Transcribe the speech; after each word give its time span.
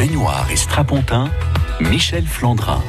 baignoire 0.00 0.50
et 0.50 0.56
strapontin, 0.56 1.30
Michel 1.78 2.24
Flandrin. 2.24 2.82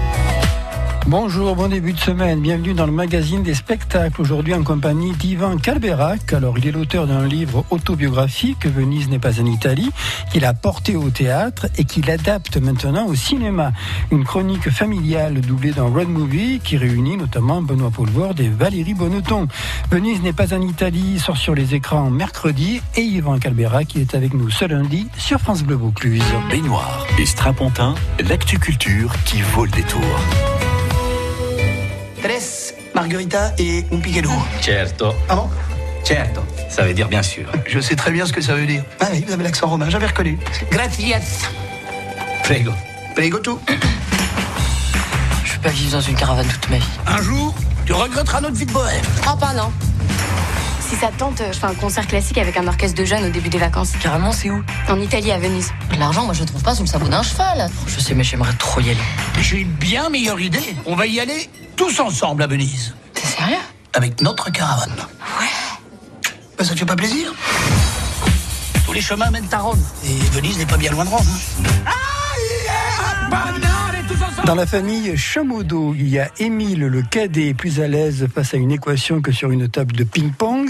Bonjour, 1.07 1.55
bon 1.55 1.67
début 1.67 1.93
de 1.93 1.99
semaine. 1.99 2.41
Bienvenue 2.41 2.73
dans 2.73 2.85
le 2.85 2.91
magazine 2.91 3.41
des 3.41 3.55
spectacles. 3.55 4.21
Aujourd'hui 4.21 4.53
en 4.53 4.63
compagnie 4.63 5.11
d'Ivan 5.13 5.57
Calberac. 5.57 6.31
Alors, 6.31 6.57
il 6.59 6.67
est 6.67 6.71
l'auteur 6.71 7.07
d'un 7.07 7.25
livre 7.25 7.65
autobiographique, 7.71 8.67
Venise 8.67 9.09
n'est 9.09 9.19
pas 9.19 9.41
en 9.41 9.45
Italie, 9.45 9.89
qu'il 10.31 10.45
a 10.45 10.53
porté 10.53 10.95
au 10.95 11.09
théâtre 11.09 11.65
et 11.77 11.85
qu'il 11.85 12.09
adapte 12.09 12.57
maintenant 12.57 13.07
au 13.07 13.15
cinéma. 13.15 13.71
Une 14.11 14.23
chronique 14.23 14.69
familiale 14.69 15.41
doublée 15.41 15.71
d'un 15.71 15.85
road 15.87 16.07
movie 16.07 16.61
qui 16.63 16.77
réunit 16.77 17.17
notamment 17.17 17.63
Benoît 17.63 17.89
Poulvord 17.89 18.35
et 18.39 18.49
Valérie 18.49 18.93
Bonneton. 18.93 19.47
Venise 19.89 20.21
n'est 20.21 20.33
pas 20.33 20.53
en 20.53 20.61
Italie 20.61 21.19
sort 21.19 21.37
sur 21.37 21.55
les 21.55 21.73
écrans 21.73 22.11
mercredi 22.11 22.79
et 22.95 23.01
Yvan 23.01 23.39
Calberac 23.39 23.87
qui 23.87 24.01
est 24.01 24.13
avec 24.13 24.35
nous 24.35 24.51
ce 24.51 24.65
lundi 24.65 25.07
sur 25.17 25.39
France 25.39 25.63
Bleu 25.63 25.75
Vaucluse. 25.75 26.23
Baignoire 26.49 27.07
et 27.17 27.25
strapontin, 27.25 27.95
l'actu 28.29 28.59
culture 28.59 29.11
qui 29.25 29.41
vaut 29.41 29.65
le 29.65 29.71
détour. 29.71 30.01
Tres 32.23 32.75
margarita 32.93 33.51
et 33.57 33.85
un 33.91 33.97
piquet 33.97 34.21
d'eau. 34.21 34.29
Certo. 34.61 35.13
Ah 35.27 35.35
bon? 35.35 35.49
Certo. 36.03 36.41
Ça 36.69 36.83
veut 36.83 36.93
dire 36.93 37.07
bien 37.07 37.23
sûr. 37.23 37.45
Je 37.65 37.79
sais 37.79 37.95
très 37.95 38.11
bien 38.11 38.25
ce 38.25 38.33
que 38.33 38.41
ça 38.41 38.53
veut 38.53 38.65
dire. 38.65 38.83
Ah 38.99 39.07
oui, 39.11 39.23
vous 39.25 39.33
avez 39.33 39.43
l'accent 39.43 39.67
romain, 39.67 39.89
j'avais 39.89 40.07
reconnu. 40.07 40.37
Gracias. 40.71 41.49
Prego. 42.43 42.71
Prego 43.15 43.39
tout. 43.39 43.59
Je 45.43 45.53
peux 45.55 45.61
pas 45.61 45.69
vivre 45.69 45.91
dans 45.93 46.01
une 46.01 46.15
caravane 46.15 46.47
toute 46.47 46.69
ma 46.69 46.77
vie. 46.77 46.83
Un 47.07 47.21
jour, 47.21 47.55
tu 47.85 47.93
regretteras 47.93 48.41
notre 48.41 48.55
vie 48.55 48.65
de 48.65 48.71
bohème. 48.71 49.05
Oh, 49.27 49.35
pas 49.35 49.53
non. 49.53 49.71
Si 50.91 50.97
ça 50.97 51.07
te 51.07 51.17
tente, 51.17 51.41
je 51.53 51.57
fais 51.57 51.67
un 51.67 51.73
concert 51.73 52.05
classique 52.05 52.37
avec 52.37 52.57
un 52.57 52.67
orchestre 52.67 52.97
de 52.99 53.05
jeunes 53.05 53.23
au 53.23 53.29
début 53.29 53.47
des 53.47 53.57
vacances. 53.57 53.93
Carrément, 54.01 54.33
c'est 54.33 54.49
où 54.49 54.61
En 54.89 54.99
Italie, 54.99 55.31
à 55.31 55.37
Venise. 55.39 55.71
L'argent, 55.97 56.25
moi, 56.25 56.33
je 56.33 56.43
trouve 56.43 56.61
pas 56.61 56.75
sous 56.75 56.83
le 56.83 56.87
sabot 56.87 57.07
d'un 57.07 57.23
cheval. 57.23 57.69
Je 57.87 57.97
sais, 58.01 58.13
mais 58.13 58.25
j'aimerais 58.25 58.51
trop 58.59 58.81
y 58.81 58.89
aller. 58.89 58.99
J'ai 59.39 59.59
une 59.59 59.71
bien 59.71 60.09
meilleure 60.09 60.41
idée. 60.41 60.75
On 60.85 60.95
va 60.95 61.05
y 61.07 61.21
aller 61.21 61.49
tous 61.77 61.97
ensemble 62.01 62.43
à 62.43 62.47
Venise. 62.47 62.93
T'es 63.13 63.25
sérieux 63.25 63.55
Avec 63.93 64.19
notre 64.21 64.51
caravane. 64.51 64.91
Ouais. 65.39 65.45
Ben, 66.57 66.65
ça 66.65 66.73
te 66.73 66.79
fait 66.79 66.85
pas 66.85 66.97
plaisir 66.97 67.33
Tous 68.85 68.91
les 68.91 69.01
chemins 69.01 69.31
mènent 69.31 69.47
à 69.53 69.59
Rome. 69.59 69.81
Et 70.05 70.13
Venise 70.33 70.57
n'est 70.57 70.65
pas 70.65 70.75
bien 70.77 70.91
loin 70.91 71.05
de 71.05 71.09
Rome. 71.09 71.25
hein. 71.87 71.91
Dans 74.45 74.55
la 74.55 74.65
famille 74.65 75.15
Chamodo, 75.15 75.93
il 75.95 76.09
y 76.09 76.19
a 76.19 76.29
Émile 76.39 76.87
le 76.87 77.03
cadet 77.03 77.53
plus 77.53 77.79
à 77.79 77.87
l'aise 77.87 78.27
face 78.33 78.53
à 78.55 78.57
une 78.57 78.71
équation 78.71 79.21
que 79.21 79.31
sur 79.31 79.51
une 79.51 79.69
table 79.69 79.93
de 79.93 80.03
ping-pong. 80.03 80.60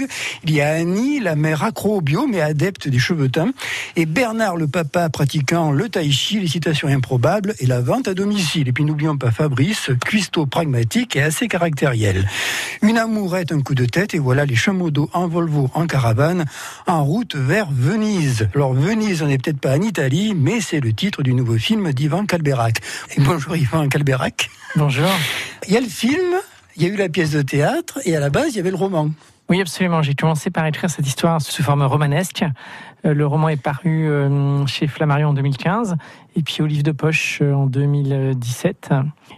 Il 0.44 0.52
y 0.52 0.60
a 0.60 0.70
Annie, 0.70 1.20
la 1.20 1.36
mère 1.36 1.62
accro 1.62 1.96
au 1.96 2.00
bio 2.00 2.26
mais 2.26 2.40
adepte 2.40 2.88
des 2.88 2.98
cheveux 2.98 3.28
teints. 3.28 3.52
Et 3.96 4.06
Bernard 4.06 4.56
le 4.56 4.66
papa 4.66 5.08
pratiquant 5.08 5.72
le 5.72 5.88
tai 5.88 6.10
chi, 6.10 6.40
les 6.40 6.48
citations 6.48 6.88
improbables 6.88 7.54
et 7.58 7.66
la 7.66 7.80
vente 7.80 8.08
à 8.08 8.14
domicile. 8.14 8.68
Et 8.68 8.72
puis 8.72 8.84
n'oublions 8.84 9.16
pas 9.16 9.30
Fabrice, 9.30 9.90
cuistot 10.04 10.46
pragmatique 10.46 11.16
et 11.16 11.22
assez 11.22 11.48
caractériel. 11.48 12.28
Une 12.82 12.98
amourette, 12.98 13.52
un 13.52 13.60
coup 13.60 13.74
de 13.74 13.84
tête 13.84 14.14
et 14.14 14.18
voilà 14.18 14.44
les 14.44 14.56
Chamodo 14.56 15.10
en 15.12 15.28
Volvo 15.28 15.70
en 15.74 15.86
caravane 15.86 16.44
en 16.86 17.04
route 17.04 17.36
vers 17.36 17.68
Venise. 17.70 18.48
Alors 18.54 18.74
Venise, 18.74 19.22
on 19.22 19.26
n'est 19.26 19.38
peut-être 19.38 19.60
pas 19.60 19.76
en 19.76 19.82
Italie, 19.82 20.34
mais 20.36 20.60
c'est 20.60 20.80
le 20.80 20.92
titre 20.92 21.22
du 21.22 21.34
nouveau 21.34 21.58
film 21.58 21.92
d'Ivan 21.92 22.26
Calberac. 22.26 22.78
Et 23.16 23.20
bonjour 23.20 23.56
Ivan 23.56 23.88
Calberac. 23.88 24.50
Bonjour. 24.76 25.10
Il 25.68 25.74
y 25.74 25.76
a 25.76 25.80
le 25.80 25.86
film, 25.86 26.36
il 26.76 26.82
y 26.82 26.86
a 26.86 26.88
eu 26.88 26.96
la 26.96 27.08
pièce 27.08 27.30
de 27.30 27.42
théâtre 27.42 28.00
et 28.04 28.16
à 28.16 28.20
la 28.20 28.30
base 28.30 28.52
il 28.52 28.56
y 28.56 28.60
avait 28.60 28.70
le 28.70 28.76
roman. 28.76 29.10
Oui, 29.48 29.60
absolument. 29.60 30.02
J'ai 30.02 30.14
commencé 30.14 30.50
par 30.50 30.64
écrire 30.66 30.88
cette 30.88 31.06
histoire 31.06 31.40
sous 31.42 31.62
forme 31.62 31.82
romanesque. 31.82 32.44
Euh, 33.04 33.12
Le 33.12 33.26
roman 33.26 33.48
est 33.48 33.60
paru 33.60 34.08
euh, 34.08 34.64
chez 34.66 34.86
Flammarion 34.86 35.30
en 35.30 35.34
2015 35.34 35.96
et 36.36 36.42
puis 36.42 36.62
au 36.62 36.66
livre 36.66 36.84
de 36.84 36.92
poche 36.92 37.40
euh, 37.42 37.52
en 37.52 37.66
2017. 37.66 38.90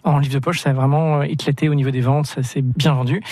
En 0.04 0.18
livre 0.18 0.34
de 0.34 0.38
poche, 0.38 0.60
ça 0.60 0.70
a 0.70 0.72
vraiment 0.72 1.22
éclaté 1.22 1.68
au 1.68 1.74
niveau 1.74 1.90
des 1.90 2.00
ventes, 2.00 2.26
ça 2.26 2.42
s'est 2.42 2.62
bien 2.62 2.92
vendu. 2.92 3.22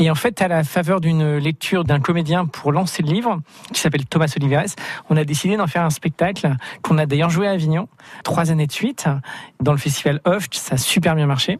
Et 0.00 0.10
en 0.10 0.14
fait, 0.14 0.42
à 0.42 0.48
la 0.48 0.62
faveur 0.64 1.00
d'une 1.00 1.38
lecture 1.38 1.84
d'un 1.84 1.98
comédien 1.98 2.46
pour 2.46 2.72
lancer 2.72 3.02
le 3.02 3.10
livre, 3.10 3.40
qui 3.72 3.80
s'appelle 3.80 4.06
Thomas 4.06 4.32
Oliveres, 4.36 4.76
on 5.10 5.16
a 5.16 5.24
décidé 5.24 5.56
d'en 5.56 5.66
faire 5.66 5.82
un 5.82 5.90
spectacle 5.90 6.54
qu'on 6.82 6.98
a 6.98 7.06
d'ailleurs 7.06 7.30
joué 7.30 7.48
à 7.48 7.50
Avignon, 7.52 7.88
trois 8.22 8.52
années 8.52 8.68
de 8.68 8.72
suite, 8.72 9.08
dans 9.60 9.72
le 9.72 9.78
festival 9.78 10.20
Oft, 10.24 10.54
ça 10.54 10.74
a 10.74 10.78
super 10.78 11.16
bien 11.16 11.26
marché. 11.26 11.58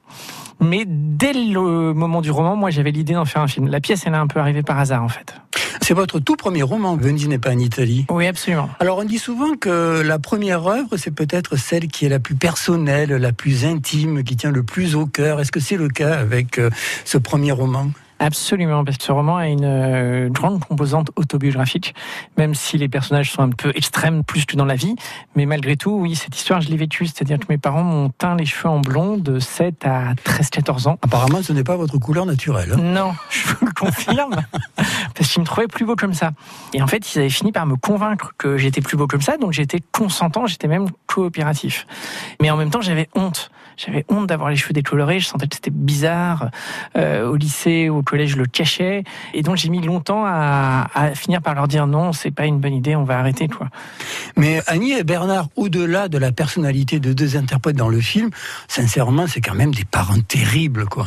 Mais 0.61 0.85
dès 0.87 1.33
le 1.33 1.93
moment 1.93 2.21
du 2.21 2.31
roman, 2.31 2.57
moi 2.57 2.71
j'avais 2.71 2.91
l'idée 2.91 3.15
d'en 3.15 3.25
faire 3.25 3.43
un 3.43 3.49
film. 3.49 3.69
La 3.69 3.81
pièce, 3.81 4.03
elle 4.07 4.15
est 4.15 4.17
un 4.17 4.27
peu 4.27 4.41
arrivée 4.41 4.63
par 4.63 4.79
hasard 4.79 5.03
en 5.03 5.09
fait. 5.09 5.35
C'est 5.81 5.95
votre 5.95 6.19
tout 6.19 6.37
premier 6.37 6.63
roman, 6.63 6.97
Venise 6.97 7.29
n'est 7.29 7.39
pas 7.39 7.53
en 7.53 7.59
Italie. 7.59 8.07
Oui, 8.11 8.27
absolument. 8.27 8.69
Alors 8.81 8.99
on 8.99 9.05
dit 9.05 9.19
souvent 9.19 9.55
que 9.55 10.03
la 10.03 10.19
première 10.19 10.67
œuvre, 10.67 10.97
c'est 10.97 11.11
peut-être 11.11 11.57
celle 11.57 11.89
qui 11.89 12.07
est 12.07 12.09
la 12.09 12.19
plus 12.19 12.35
personnelle, 12.35 13.11
la 13.11 13.33
plus 13.33 13.65
intime, 13.65 14.25
qui 14.25 14.37
tient 14.37 14.51
le 14.51 14.63
plus 14.63 14.97
au 14.97 15.07
cœur. 15.07 15.41
Est-ce 15.41 15.53
que 15.53 15.61
c'est 15.61 15.77
le 15.77 15.89
cas 15.89 16.19
avec 16.19 16.59
euh, 16.59 16.71
ce 17.05 17.19
premier 17.19 17.53
roman? 17.53 17.91
Absolument, 18.21 18.85
parce 18.85 18.97
que 18.97 19.05
ce 19.05 19.13
roman 19.13 19.37
a 19.37 19.47
une 19.49 19.65
euh, 19.65 20.29
grande 20.29 20.65
composante 20.65 21.11
autobiographique, 21.17 21.95
même 22.37 22.55
si 22.55 22.77
les 22.77 22.89
personnages 22.89 23.31
sont 23.31 23.43
un 23.43 23.51
peu 23.51 23.71
extrêmes 23.77 24.25
plus 24.25 24.45
que 24.45 24.57
dans 24.57 24.65
la 24.65 24.75
vie. 24.75 24.97
Mais 25.37 25.47
malgré 25.47 25.77
tout, 25.77 25.93
oui, 25.93 26.17
cette 26.17 26.37
histoire, 26.37 26.61
je 26.61 26.69
l'ai 26.69 26.77
vécue. 26.77 27.07
C'est-à-dire 27.07 27.39
que 27.39 27.47
mes 27.49 27.59
parents 27.59 27.85
m'ont 27.85 28.09
teint 28.11 28.35
les 28.37 28.45
cheveux 28.47 28.69
en 28.69 28.81
blond 28.81 29.17
de 29.19 29.39
7 29.39 29.85
à 29.87 30.15
13-14 30.15 30.89
ans. 30.89 30.99
Apparemment, 31.03 31.43
ce 31.43 31.53
n'est 31.53 31.65
pas 31.65 31.77
votre 31.77 31.99
couleur 31.99 32.27
naturelle. 32.27 32.73
hein. 32.73 32.81
Non, 32.81 33.13
je 33.31 33.47
vous 33.55 33.67
le 33.67 33.73
confirme, 33.73 34.37
parce 35.15 35.31
qu'ils 35.31 35.41
me 35.43 35.47
trouvaient 35.47 35.69
plus 35.69 35.85
beau 35.85 35.95
comme 35.95 36.15
ça. 36.15 36.33
Et 36.75 36.83
en 36.83 36.87
fait, 36.89 37.15
ils 37.15 37.19
avaient 37.21 37.31
fini 37.31 37.53
par 37.53 37.67
me 37.67 37.77
convaincre 37.77 38.33
que 38.37 38.57
j'étais 38.57 38.81
plus 38.81 38.97
beau 38.97 39.07
comme 39.07 39.23
ça, 39.23 39.37
donc 39.37 39.53
j'étais 39.53 39.81
consentant, 39.93 40.47
j'étais 40.47 40.67
même 40.69 40.87
coopératif. 41.07 41.87
Mais 42.41 42.51
en 42.51 42.57
même 42.57 42.71
temps, 42.71 42.81
j'avais 42.81 43.09
honte. 43.15 43.51
J'avais 43.79 44.05
honte 44.09 44.27
d'avoir 44.27 44.51
les 44.51 44.57
cheveux 44.57 44.73
décolorés, 44.73 45.21
je 45.21 45.27
sentais 45.27 45.47
que 45.47 45.55
c'était 45.55 45.71
bizarre. 45.71 46.51
Euh, 46.97 47.29
au 47.29 47.37
lycée, 47.37 47.89
au 47.89 48.03
collège, 48.03 48.31
je 48.31 48.37
le 48.37 48.47
cachais. 48.47 49.05
Et 49.35 49.43
donc, 49.43 49.57
j'ai 49.57 49.69
mis 49.69 49.81
longtemps 49.81 50.25
à, 50.27 50.89
à 50.95 51.15
finir 51.15 51.41
par 51.41 51.55
leur 51.55 51.69
dire 51.69 51.87
non, 51.87 52.13
c'est 52.13 52.33
pas 52.33 52.47
une 52.47 52.59
bonne 52.59 52.75
idée, 52.75 52.97
on 52.97 53.05
va 53.05 53.19
arrêter, 53.19 53.47
quoi. 53.47 53.69
Mais 54.37 54.61
Annie 54.67 54.93
et 54.93 55.05
Bernard, 55.05 55.49
au-delà 55.55 56.09
de 56.09 56.19
la 56.19 56.33
personnalité 56.33 56.99
de 56.99 57.13
deux 57.13 57.37
interprètes 57.37 57.77
dans 57.77 57.89
le 57.89 58.01
film, 58.01 58.31
sincèrement, 58.67 59.29
c'est 59.29 59.41
quand 59.41 59.55
même 59.55 59.73
des 59.73 59.85
parents 59.85 60.21
terribles, 60.27 60.87
quoi. 60.87 61.07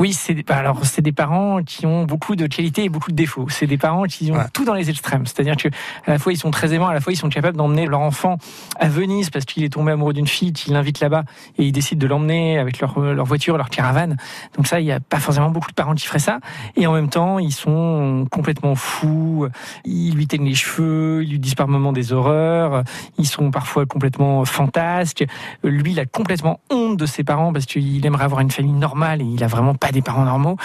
Oui, 0.00 0.12
c'est 0.12 0.48
alors 0.52 0.84
c'est 0.86 1.02
des 1.02 1.10
parents 1.10 1.64
qui 1.64 1.84
ont 1.84 2.04
beaucoup 2.04 2.36
de 2.36 2.46
qualités 2.46 2.84
et 2.84 2.88
beaucoup 2.88 3.10
de 3.10 3.16
défauts. 3.16 3.46
C'est 3.48 3.66
des 3.66 3.78
parents 3.78 4.04
qui 4.04 4.30
ont 4.30 4.36
Ouais. 4.36 4.44
tout 4.52 4.64
dans 4.64 4.74
les 4.74 4.90
extrêmes. 4.90 5.26
C'est-à-dire 5.26 5.56
que 5.56 5.66
à 6.06 6.12
la 6.12 6.18
fois 6.20 6.32
ils 6.32 6.36
sont 6.36 6.52
très 6.52 6.72
aimants, 6.72 6.86
à 6.86 6.94
la 6.94 7.00
fois 7.00 7.12
ils 7.12 7.16
sont 7.16 7.28
capables 7.28 7.56
d'emmener 7.56 7.84
leur 7.86 7.98
enfant 7.98 8.38
à 8.78 8.86
Venise 8.88 9.28
parce 9.30 9.44
qu'il 9.44 9.64
est 9.64 9.70
tombé 9.70 9.90
amoureux 9.90 10.12
d'une 10.12 10.28
fille, 10.28 10.52
qu'ils 10.52 10.72
l'invitent 10.74 11.00
là-bas 11.00 11.24
et 11.56 11.64
ils 11.64 11.72
décident 11.72 11.98
de 11.98 12.06
l'emmener 12.06 12.60
avec 12.60 12.78
leur, 12.78 12.96
leur 13.00 13.24
voiture, 13.26 13.56
leur 13.56 13.70
caravane. 13.70 14.16
Donc 14.56 14.68
ça, 14.68 14.78
il 14.78 14.84
n'y 14.84 14.92
a 14.92 15.00
pas 15.00 15.18
forcément 15.18 15.50
beaucoup 15.50 15.68
de 15.70 15.74
parents 15.74 15.96
qui 15.96 16.06
feraient 16.06 16.20
ça. 16.20 16.38
Et 16.76 16.86
en 16.86 16.92
même 16.92 17.08
temps, 17.08 17.40
ils 17.40 17.50
sont 17.52 18.24
complètement 18.30 18.76
fous. 18.76 19.48
Ils 19.84 20.14
lui 20.14 20.28
teignent 20.28 20.46
les 20.46 20.54
cheveux, 20.54 21.24
ils 21.24 21.30
lui 21.30 21.38
disent 21.40 21.56
par 21.56 21.66
moments 21.66 21.92
des 21.92 22.12
horreurs. 22.12 22.84
Ils 23.18 23.26
sont 23.26 23.50
parfois 23.50 23.84
complètement 23.84 24.44
fantasques. 24.44 25.24
Lui, 25.64 25.90
il 25.90 25.98
a 25.98 26.06
complètement 26.06 26.60
honte 26.70 26.96
de 26.96 27.06
ses 27.06 27.24
parents 27.24 27.52
parce 27.52 27.66
qu'il 27.66 28.06
aimerait 28.06 28.24
avoir 28.24 28.42
une 28.42 28.52
famille 28.52 28.72
normale 28.74 29.22
et 29.22 29.24
il 29.24 29.42
a 29.42 29.48
vraiment 29.48 29.74
pas 29.74 29.87
des 29.92 30.02
parents 30.02 30.24
normaux. 30.24 30.56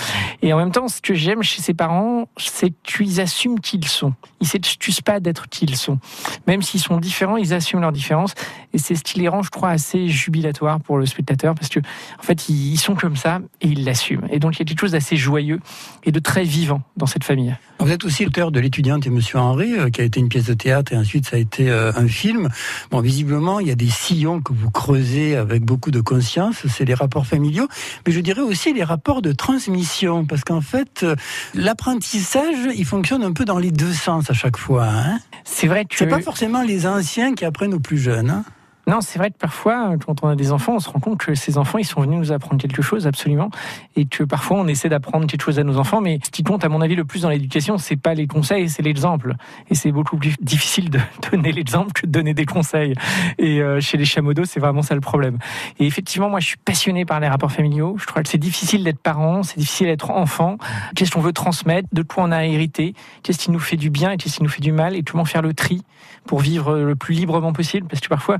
Et 0.41 0.53
en 0.53 0.57
même 0.57 0.71
temps, 0.71 0.87
ce 0.87 1.01
que 1.01 1.13
j'aime 1.13 1.43
chez 1.43 1.61
ses 1.61 1.73
parents, 1.73 2.27
c'est 2.37 2.73
qu'ils 2.83 3.21
assument 3.21 3.59
qui 3.59 3.77
ils 3.77 3.87
sont. 3.87 4.13
Ils 4.41 4.47
s'excusent 4.47 5.01
pas 5.01 5.19
d'être 5.19 5.47
qui 5.47 5.65
ils 5.65 5.75
sont. 5.75 5.99
Même 6.47 6.61
s'ils 6.61 6.81
sont 6.81 6.97
différents, 6.97 7.37
ils 7.37 7.53
assument 7.53 7.81
leurs 7.81 7.91
différences. 7.91 8.33
Et 8.73 8.77
c'est 8.77 8.95
ce 8.95 9.03
qui 9.03 9.19
les 9.19 9.27
rend, 9.27 9.43
je 9.43 9.49
crois, 9.49 9.69
assez 9.69 10.07
jubilatoire 10.07 10.79
pour 10.79 10.97
le 10.97 11.05
spectateur 11.05 11.55
parce 11.55 11.69
que, 11.69 11.79
en 11.79 12.23
fait, 12.23 12.49
ils 12.49 12.73
ils 12.73 12.79
sont 12.79 12.95
comme 12.95 13.15
ça 13.15 13.39
et 13.61 13.67
ils 13.67 13.85
l'assument. 13.85 14.27
Et 14.31 14.39
donc, 14.39 14.55
il 14.55 14.59
y 14.59 14.61
a 14.63 14.65
quelque 14.65 14.79
chose 14.79 14.93
d'assez 14.93 15.15
joyeux 15.15 15.59
et 16.03 16.11
de 16.11 16.19
très 16.19 16.43
vivant 16.43 16.81
dans 16.97 17.05
cette 17.05 17.23
famille. 17.23 17.55
Vous 17.79 17.91
êtes 17.91 18.05
aussi 18.05 18.23
l'auteur 18.23 18.51
de 18.51 18.59
l'étudiante 18.59 19.05
et 19.05 19.09
Monsieur 19.09 19.39
Henri, 19.39 19.73
euh, 19.77 19.89
qui 19.89 20.01
a 20.01 20.03
été 20.03 20.19
une 20.19 20.29
pièce 20.29 20.45
de 20.45 20.53
théâtre 20.53 20.93
et 20.93 20.97
ensuite 20.97 21.27
ça 21.27 21.35
a 21.35 21.39
été 21.39 21.69
euh, 21.69 21.91
un 21.95 22.07
film. 22.07 22.49
Bon, 22.91 23.01
visiblement, 23.01 23.59
il 23.59 23.67
y 23.67 23.71
a 23.71 23.75
des 23.75 23.89
sillons 23.89 24.41
que 24.41 24.53
vous 24.53 24.71
creusez 24.71 25.35
avec 25.35 25.63
beaucoup 25.63 25.91
de 25.91 25.99
conscience, 25.99 26.65
c'est 26.67 26.85
les 26.85 26.93
rapports 26.93 27.27
familiaux, 27.27 27.67
mais 28.07 28.13
je 28.13 28.19
dirais 28.21 28.41
aussi 28.41 28.73
les 28.73 28.83
rapports 28.83 29.12
de 29.21 29.31
transmission, 29.31 30.25
parce 30.25 30.43
qu'en 30.43 30.61
fait, 30.61 31.03
euh, 31.03 31.15
l'apprentissage, 31.53 32.69
il 32.75 32.85
fonctionne 32.85 33.23
un 33.23 33.33
peu 33.33 33.45
dans 33.45 33.59
les 33.59 33.71
deux 33.71 33.93
sens 33.93 34.29
à 34.29 34.33
chaque 34.33 34.57
fois. 34.57 34.85
Hein 34.85 35.19
C'est 35.43 35.67
vrai 35.67 35.85
que 35.85 35.95
c'est 35.95 36.07
pas 36.07 36.21
forcément 36.21 36.61
les 36.61 36.87
anciens 36.87 37.33
qui 37.33 37.45
apprennent 37.45 37.73
aux 37.73 37.79
plus 37.79 37.97
jeunes. 37.97 38.29
Hein 38.29 38.43
Non, 38.85 38.99
c'est 38.99 39.17
vrai 39.17 39.31
que 39.31 39.37
parfois, 39.37 39.95
quand 40.05 40.23
on 40.23 40.27
a 40.27 40.35
des 40.35 40.51
enfants, 40.51 40.73
on 40.75 40.79
se 40.79 40.89
rend 40.89 40.99
compte 40.99 41.19
que 41.19 41.35
ces 41.35 41.57
enfants, 41.57 41.77
ils 41.77 41.85
sont 41.85 42.01
venus 42.01 42.19
nous 42.19 42.31
apprendre 42.33 42.61
quelque 42.61 42.81
chose, 42.81 43.07
absolument, 43.07 43.49
et 43.95 44.05
que 44.05 44.23
parfois 44.23 44.57
on 44.57 44.67
essaie 44.67 44.89
d'apprendre 44.89 45.25
quelque 45.25 45.41
chose 45.41 45.57
à 45.57 45.63
nos 45.63 45.77
enfants, 45.77 46.01
mais 46.01 46.19
ce 46.23 46.29
qui 46.29 46.43
compte, 46.43 46.65
à 46.65 46.69
mon 46.69 46.81
avis, 46.81 46.95
le 46.95 47.05
plus 47.05 47.21
dans 47.21 47.29
l'éducation, 47.29 47.77
c'est 47.77 47.95
pas 47.95 48.13
les 48.13 48.27
conseils, 48.27 48.69
c'est 48.69 48.81
l'exemple. 48.81 49.35
Et 49.69 49.75
c'est 49.75 49.91
beaucoup 49.91 50.17
plus 50.17 50.35
difficile 50.41 50.89
de 50.89 50.99
donner 51.31 51.53
l'exemple 51.53 51.93
que 51.93 52.05
de 52.05 52.11
donner 52.11 52.33
des 52.33 52.45
conseils. 52.45 52.93
Et 53.37 53.61
euh, 53.61 53.79
chez 53.79 53.97
les 53.97 54.05
chamodos, 54.05 54.45
c'est 54.45 54.59
vraiment 54.59 54.81
ça 54.81 54.95
le 54.95 55.01
problème. 55.01 55.37
Et 55.79 55.85
effectivement, 55.85 56.29
moi, 56.29 56.41
je 56.41 56.47
suis 56.47 56.57
passionné 56.57 57.05
par 57.05 57.21
les 57.21 57.29
rapports 57.29 57.51
familiaux. 57.51 57.95
Je 57.97 58.05
crois 58.05 58.21
que 58.21 58.29
c'est 58.29 58.37
difficile 58.37 58.83
d'être 58.83 58.99
parent, 58.99 59.43
c'est 59.43 59.57
difficile 59.57 59.87
d'être 59.87 60.11
enfant. 60.11 60.57
Qu'est-ce 60.95 61.11
qu'on 61.11 61.21
veut 61.21 61.33
transmettre, 61.33 61.87
de 61.93 62.01
quoi 62.01 62.23
on 62.25 62.31
a 62.31 62.45
hérité, 62.45 62.95
qu'est-ce 63.23 63.39
qui 63.39 63.51
nous 63.51 63.59
fait 63.59 63.77
du 63.77 63.89
bien 63.89 64.11
et 64.11 64.17
qu'est-ce 64.17 64.37
qui 64.37 64.43
nous 64.43 64.49
fait 64.49 64.61
du 64.61 64.73
mal, 64.73 64.95
et 64.95 65.03
comment 65.03 65.25
faire 65.25 65.41
le 65.41 65.53
tri 65.53 65.83
pour 66.25 66.39
vivre 66.39 66.77
le 66.77 66.95
plus 66.95 67.15
librement 67.15 67.53
possible, 67.53 67.87
parce 67.87 68.01
que 68.01 68.07
parfois 68.07 68.37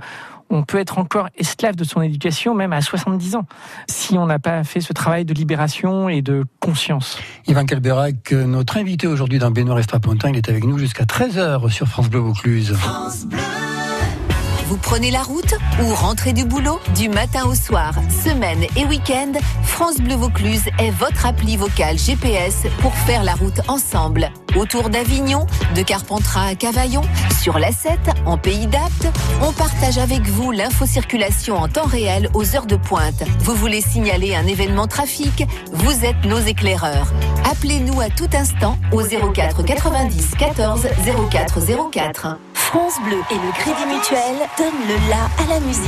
on 0.49 0.63
peut 0.63 0.79
être 0.79 0.97
encore 0.97 1.29
esclave 1.35 1.75
de 1.75 1.83
son 1.83 2.01
éducation 2.01 2.53
même 2.53 2.73
à 2.73 2.81
70 2.81 3.35
ans 3.35 3.45
si 3.89 4.17
on 4.17 4.25
n'a 4.25 4.39
pas 4.39 4.63
fait 4.63 4.81
ce 4.81 4.93
travail 4.93 5.25
de 5.25 5.33
libération 5.33 6.09
et 6.09 6.21
de 6.21 6.45
conscience. 6.59 7.17
Yvan 7.47 7.65
Calberac, 7.65 8.31
notre 8.31 8.77
invité 8.77 9.07
aujourd'hui 9.07 9.39
dans 9.39 9.51
Benoît 9.51 9.79
Estrapontin, 9.79 10.29
il 10.29 10.37
est 10.37 10.49
avec 10.49 10.63
nous 10.63 10.77
jusqu'à 10.77 11.05
13h 11.05 11.69
sur 11.69 11.87
France 11.87 12.09
Bleu 12.09 12.19
Vaucluse. 12.19 12.73
France 12.73 13.25
Bleu. 13.25 13.39
Vous 14.73 14.79
prenez 14.79 15.11
la 15.11 15.21
route 15.21 15.53
ou 15.83 15.93
rentrez 15.93 16.33
du 16.33 16.45
boulot 16.45 16.79
Du 16.95 17.07
matin 17.07 17.45
au 17.45 17.53
soir, 17.53 17.93
semaine 18.23 18.63
et 18.75 18.85
week-end, 18.85 19.33
France 19.61 19.97
Bleu 19.97 20.15
Vaucluse 20.15 20.65
est 20.79 20.89
votre 20.89 21.27
appli 21.27 21.57
vocale 21.57 21.99
GPS 21.99 22.63
pour 22.81 22.91
faire 22.95 23.23
la 23.23 23.35
route 23.35 23.61
ensemble. 23.67 24.31
Autour 24.55 24.89
d'Avignon, 24.89 25.45
de 25.75 25.83
Carpentras 25.83 26.47
à 26.47 26.55
Cavaillon, 26.55 27.03
sur 27.39 27.59
la 27.59 27.71
7, 27.71 27.99
en 28.25 28.39
Pays 28.39 28.65
d'Apt, 28.65 29.09
on 29.43 29.51
partage 29.51 29.99
avec 29.99 30.21
vous 30.23 30.51
l'infocirculation 30.51 31.55
en 31.55 31.67
temps 31.67 31.85
réel 31.85 32.31
aux 32.33 32.55
heures 32.55 32.65
de 32.65 32.75
pointe. 32.75 33.23
Vous 33.41 33.53
voulez 33.53 33.81
signaler 33.81 34.33
un 34.33 34.47
événement 34.47 34.87
trafic 34.87 35.45
Vous 35.71 36.03
êtes 36.03 36.25
nos 36.25 36.39
éclaireurs. 36.39 37.13
Appelez-nous 37.51 38.01
à 38.01 38.09
tout 38.09 38.29
instant 38.33 38.79
au 38.91 39.03
04 39.03 39.61
90 39.61 40.31
14 40.35 40.87
04 41.29 41.59
04. 41.91 42.37
France 42.73 42.99
Bleu 43.03 43.21
et 43.29 43.35
le 43.35 43.51
Crédit 43.51 43.85
Mutuel 43.85 44.49
donnent 44.57 44.87
le 44.87 44.95
la 45.07 45.43
à 45.43 45.47
la 45.47 45.59
musique. 45.59 45.83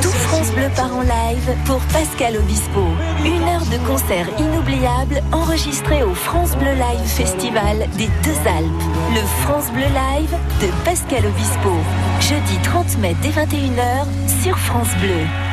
Tout 0.00 0.08
France 0.08 0.50
Bleu 0.52 0.70
part 0.74 0.96
en 0.96 1.02
live 1.02 1.54
pour 1.66 1.78
Pascal 1.92 2.38
Obispo. 2.38 2.80
Une 3.22 3.42
heure 3.42 3.66
de 3.66 3.76
concert 3.86 4.26
inoubliable 4.38 5.22
enregistré 5.30 6.02
au 6.02 6.14
France 6.14 6.56
Bleu 6.56 6.72
Live 6.72 7.06
Festival 7.06 7.86
des 7.98 8.08
Deux 8.24 8.48
Alpes. 8.48 8.82
Le 9.14 9.20
France 9.42 9.70
Bleu 9.72 9.82
Live 9.82 10.34
de 10.62 10.84
Pascal 10.86 11.26
Obispo. 11.26 11.76
Jeudi 12.20 12.62
30 12.62 12.96
mai 12.96 13.14
dès 13.20 13.28
21h 13.28 14.06
sur 14.42 14.58
France 14.58 14.96
Bleu. 15.02 15.45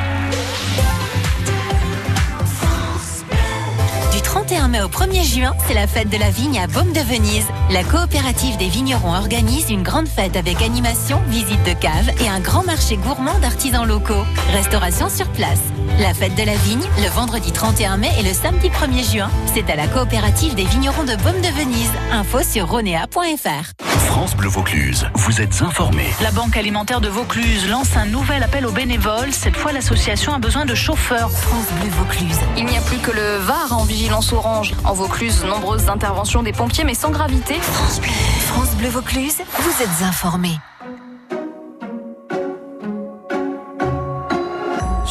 31 4.53 4.67
mai 4.67 4.81
au 4.83 4.87
1er 4.87 5.23
juin, 5.23 5.53
c'est 5.67 5.73
la 5.73 5.87
fête 5.87 6.09
de 6.09 6.17
la 6.17 6.29
vigne 6.29 6.59
à 6.59 6.67
Baume 6.67 6.93
de 6.93 6.99
Venise. 6.99 7.47
La 7.71 7.83
coopérative 7.83 8.55
des 8.57 8.67
vignerons 8.67 9.15
organise 9.15 9.71
une 9.71 9.81
grande 9.81 10.07
fête 10.07 10.35
avec 10.35 10.61
animation, 10.61 11.19
visite 11.29 11.63
de 11.63 11.73
cave 11.73 12.11
et 12.23 12.29
un 12.29 12.39
grand 12.39 12.63
marché 12.63 12.97
gourmand 12.97 13.39
d'artisans 13.39 13.87
locaux. 13.87 14.23
Restauration 14.51 15.09
sur 15.09 15.27
place. 15.29 15.61
La 15.99 16.13
fête 16.13 16.33
de 16.35 16.43
la 16.43 16.55
vigne, 16.55 16.83
le 16.97 17.09
vendredi 17.09 17.51
31 17.51 17.97
mai 17.97 18.09
et 18.19 18.23
le 18.23 18.33
samedi 18.33 18.69
1er 18.69 19.11
juin, 19.11 19.29
c'est 19.53 19.69
à 19.69 19.75
la 19.75 19.87
coopérative 19.87 20.55
des 20.55 20.65
vignerons 20.65 21.03
de 21.03 21.15
Baume 21.17 21.39
de 21.41 21.47
Venise. 21.55 21.91
Info 22.11 22.41
sur 22.41 22.67
ronea.fr. 22.67 23.83
France 24.05 24.35
Bleu 24.35 24.49
Vaucluse, 24.49 25.07
vous 25.13 25.39
êtes 25.39 25.61
informés. 25.61 26.09
La 26.21 26.31
Banque 26.31 26.57
alimentaire 26.57 26.99
de 26.99 27.09
Vaucluse 27.09 27.69
lance 27.69 27.95
un 27.95 28.05
nouvel 28.05 28.41
appel 28.41 28.65
aux 28.65 28.71
bénévoles. 28.71 29.31
Cette 29.31 29.55
fois, 29.55 29.71
l'association 29.71 30.33
a 30.33 30.39
besoin 30.39 30.65
de 30.65 30.73
chauffeurs. 30.73 31.31
France 31.31 31.67
Bleu 31.79 31.89
Vaucluse. 31.91 32.39
Il 32.57 32.65
n'y 32.65 32.77
a 32.77 32.81
plus 32.81 32.97
que 32.97 33.11
le 33.11 33.37
Var 33.37 33.71
en 33.71 33.83
vigilance 33.83 34.33
orange. 34.33 34.73
En 34.85 34.93
Vaucluse, 34.93 35.43
nombreuses 35.45 35.89
interventions 35.89 36.41
des 36.41 36.53
pompiers, 36.53 36.83
mais 36.83 36.95
sans 36.95 37.11
gravité. 37.11 37.53
France 37.55 37.99
Bleu. 37.99 38.11
France 38.47 38.71
Bleu 38.77 38.89
Vaucluse, 38.89 39.37
vous 39.59 39.83
êtes 39.83 40.03
informés. 40.03 40.57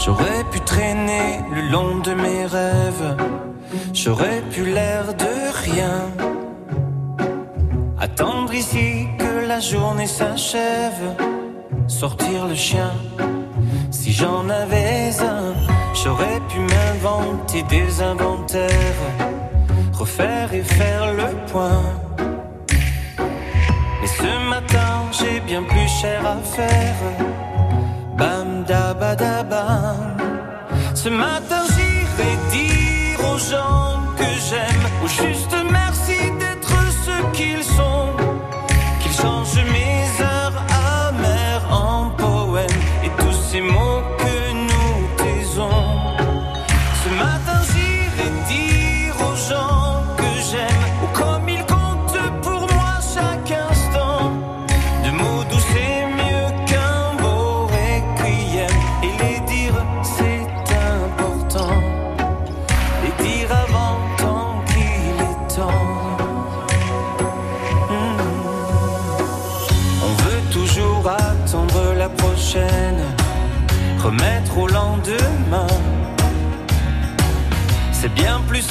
J'aurais 0.05 0.43
pu 0.51 0.59
traîner 0.61 1.39
le 1.55 1.63
long 1.71 1.99
de 1.99 2.13
mes 2.13 2.45
rêves. 2.45 3.17
J'aurais 3.95 4.43
pu 4.51 4.65
l'air 4.65 5.15
de 5.15 5.35
rien. 5.67 5.97
Attendre 8.01 8.53
ici 8.53 9.07
que 9.17 9.47
la 9.47 9.61
journée 9.61 10.09
s'achève. 10.09 11.05
Sortir 11.87 12.49
le 12.49 12.57
chien. 12.57 12.91
Si 13.93 14.11
j'en 14.13 14.49
avais 14.49 15.11
un, 15.21 15.55
j'aurais 15.95 16.41
pu 16.49 16.59
m'inventer 16.59 17.63
des 17.63 18.03
inventaires. 18.03 19.05
Refaire 19.93 20.53
et 20.53 20.65
faire 20.65 21.15
le 21.15 21.31
point. 21.53 21.85
Mais 24.01 24.09
ce 24.09 24.49
matin, 24.51 24.93
j'ai 25.13 25.39
bien 25.39 25.63
plus 25.63 25.89
cher 26.01 26.27
à 26.27 26.39
faire. 26.57 27.42
Bam 28.23 28.65
da 28.69 28.95
ba 29.01 29.17
da 29.23 29.43
bam. 29.51 30.17
Ce 30.95 31.09
matin, 31.09 31.63
j'irai 31.75 32.33
dire 32.53 33.19
aux 33.31 33.39
gens 33.51 33.99
que 34.19 34.29
j'aime, 34.47 34.85
au 35.05 35.09
juste 35.09 35.57
merci 35.73 35.82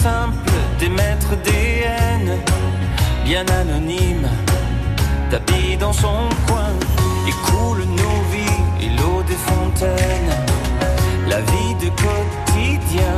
simple 0.01 0.51
d'émettre 0.79 1.29
des 1.43 1.83
haines, 1.85 2.37
bien 3.23 3.45
anonymes, 3.61 4.27
tapis 5.29 5.77
dans 5.77 5.93
son 5.93 6.21
coin. 6.47 6.73
Et 7.27 7.35
coule 7.47 7.83
nos 8.01 8.19
vies 8.33 8.61
et 8.83 8.89
l'eau 8.97 9.21
des 9.31 9.41
fontaines, 9.49 10.33
la 11.29 11.41
vie 11.51 11.75
de 11.83 11.89
quotidien. 12.03 13.17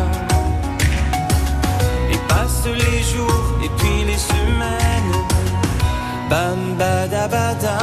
Et 2.12 2.20
passent 2.28 2.74
les 2.84 3.02
jours 3.12 3.46
et 3.64 3.72
puis 3.78 4.04
les 4.06 4.22
semaines, 4.32 5.16
bam 6.30 6.76
badabada. 6.78 7.78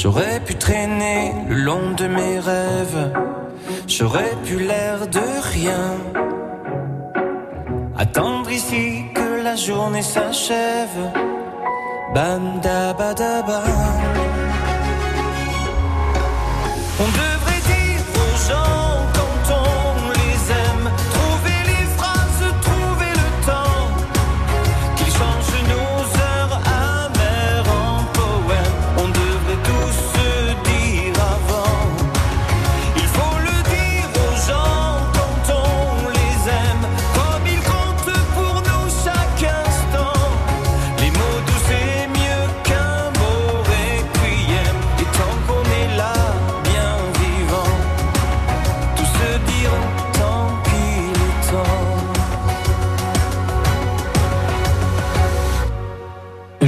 J'aurais 0.00 0.38
pu 0.38 0.54
traîner 0.54 1.34
le 1.48 1.56
long 1.56 1.90
de 1.96 2.06
mes 2.06 2.38
rêves. 2.38 3.12
J'aurais 3.88 4.34
pu 4.44 4.60
l'air 4.60 5.08
de 5.08 5.26
rien. 5.54 5.86
Attendre 7.98 8.48
ici 8.52 9.06
que 9.12 9.42
la 9.42 9.56
journée 9.56 10.02
s'achève. 10.02 11.00
Bam 12.14 12.60
da. 12.62 12.94
On 17.00 17.37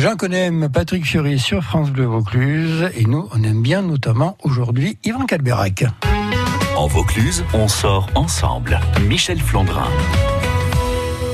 Jean 0.00 0.16
connaît 0.16 0.50
Patrick 0.72 1.04
Fiori 1.04 1.38
sur 1.38 1.62
France 1.62 1.90
Bleu 1.90 2.06
Vaucluse 2.06 2.88
et 2.96 3.04
nous, 3.04 3.28
on 3.32 3.42
aime 3.42 3.60
bien 3.60 3.82
notamment 3.82 4.38
aujourd'hui 4.42 4.96
Yvan 5.04 5.26
Calberac. 5.26 5.84
En 6.74 6.86
Vaucluse, 6.86 7.44
on 7.52 7.68
sort 7.68 8.08
ensemble. 8.14 8.80
Michel 9.06 9.38
Flandrin. 9.38 9.90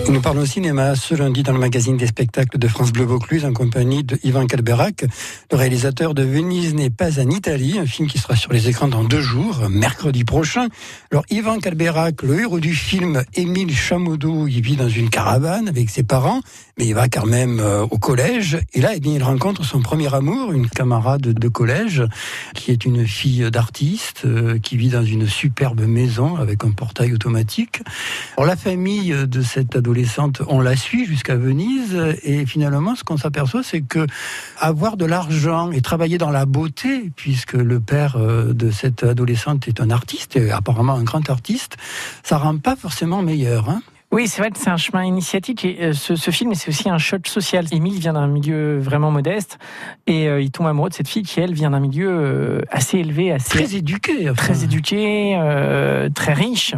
Nous 0.08 0.20
parlons 0.20 0.46
cinéma 0.46 0.94
ce 0.94 1.14
lundi 1.16 1.42
dans 1.42 1.52
le 1.52 1.58
magazine 1.58 1.96
des 1.96 2.06
spectacles 2.06 2.58
de 2.58 2.68
France 2.68 2.92
Bleu 2.92 3.04
Vaucluse 3.04 3.44
en 3.44 3.52
compagnie 3.52 4.04
de 4.04 4.18
Ivan 4.22 4.46
Calberac, 4.46 5.04
le 5.50 5.56
réalisateur 5.56 6.14
de 6.14 6.22
Venise 6.22 6.74
n'est 6.74 6.90
pas 6.90 7.20
en 7.20 7.28
Italie, 7.28 7.78
un 7.78 7.86
film 7.86 8.08
qui 8.08 8.18
sera 8.18 8.36
sur 8.36 8.52
les 8.52 8.68
écrans 8.68 8.86
dans 8.86 9.02
deux 9.02 9.20
jours, 9.20 9.68
mercredi 9.68 10.22
prochain. 10.22 10.68
Alors 11.10 11.24
Ivan 11.28 11.58
Calberac, 11.58 12.22
le 12.22 12.40
héros 12.40 12.60
du 12.60 12.72
film, 12.72 13.24
Émile 13.34 13.74
Chamodo, 13.74 14.46
il 14.46 14.60
vit 14.60 14.76
dans 14.76 14.88
une 14.88 15.10
caravane 15.10 15.68
avec 15.68 15.90
ses 15.90 16.04
parents, 16.04 16.40
mais 16.78 16.86
il 16.86 16.94
va 16.94 17.08
quand 17.08 17.26
même 17.26 17.60
euh, 17.60 17.82
au 17.82 17.98
collège. 17.98 18.58
Et 18.74 18.80
là, 18.80 18.90
eh 18.94 19.00
bien, 19.00 19.14
il 19.14 19.22
rencontre 19.22 19.64
son 19.64 19.80
premier 19.80 20.12
amour, 20.14 20.52
une 20.52 20.68
camarade 20.68 21.22
de 21.22 21.48
collège, 21.48 22.02
qui 22.54 22.70
est 22.70 22.84
une 22.84 23.06
fille 23.06 23.50
d'artiste, 23.50 24.22
euh, 24.24 24.58
qui 24.58 24.76
vit 24.76 24.90
dans 24.90 25.04
une 25.04 25.26
superbe 25.26 25.80
maison 25.80 26.36
avec 26.36 26.64
un 26.64 26.70
portail 26.70 27.14
automatique. 27.14 27.82
Alors 28.36 28.46
la 28.46 28.56
famille 28.56 29.14
de 29.26 29.42
cette 29.42 29.76
adolescente 29.76 30.42
on 30.48 30.60
la 30.60 30.76
suit 30.76 31.06
jusqu'à 31.06 31.36
Venise 31.36 31.96
et 32.22 32.46
finalement 32.46 32.94
ce 32.94 33.04
qu'on 33.04 33.16
s'aperçoit 33.16 33.62
c'est 33.62 33.80
que 33.80 34.06
avoir 34.58 34.96
de 34.96 35.04
l'argent 35.04 35.70
et 35.70 35.80
travailler 35.80 36.18
dans 36.18 36.30
la 36.30 36.46
beauté, 36.46 37.10
puisque 37.16 37.54
le 37.54 37.80
père 37.80 38.16
euh, 38.16 38.52
de 38.52 38.70
cette 38.70 39.02
adolescente 39.02 39.68
est 39.68 39.80
un 39.80 39.90
artiste, 39.90 40.36
et 40.36 40.50
apparemment 40.50 40.94
un 40.94 41.04
grand 41.04 41.28
artiste, 41.30 41.76
ça 42.22 42.38
rend 42.38 42.58
pas 42.58 42.76
forcément 42.76 43.22
meilleur. 43.22 43.68
Hein. 43.70 43.82
Oui, 44.16 44.28
c'est 44.28 44.40
vrai 44.40 44.50
que 44.50 44.56
c'est 44.56 44.70
un 44.70 44.78
chemin 44.78 45.04
initiatique. 45.04 45.66
Et 45.66 45.76
euh, 45.82 45.92
ce, 45.92 46.30
film, 46.30 46.54
c'est 46.54 46.70
aussi 46.70 46.88
un 46.88 46.96
choc 46.96 47.26
social. 47.26 47.66
Émile 47.70 47.98
vient 47.98 48.14
d'un 48.14 48.26
milieu 48.28 48.78
vraiment 48.78 49.10
modeste 49.10 49.58
et 50.06 50.26
euh, 50.26 50.40
il 50.40 50.50
tombe 50.50 50.66
amoureux 50.68 50.88
de 50.88 50.94
cette 50.94 51.06
fille 51.06 51.22
qui, 51.22 51.38
elle, 51.38 51.52
vient 51.52 51.72
d'un 51.72 51.80
milieu 51.80 52.62
assez 52.70 52.96
élevé, 52.96 53.30
assez 53.30 53.50
très 53.50 53.76
éduqué, 53.76 54.32
très 54.34 54.64
éduqué, 54.64 55.38
très 56.14 56.32
riche. 56.32 56.74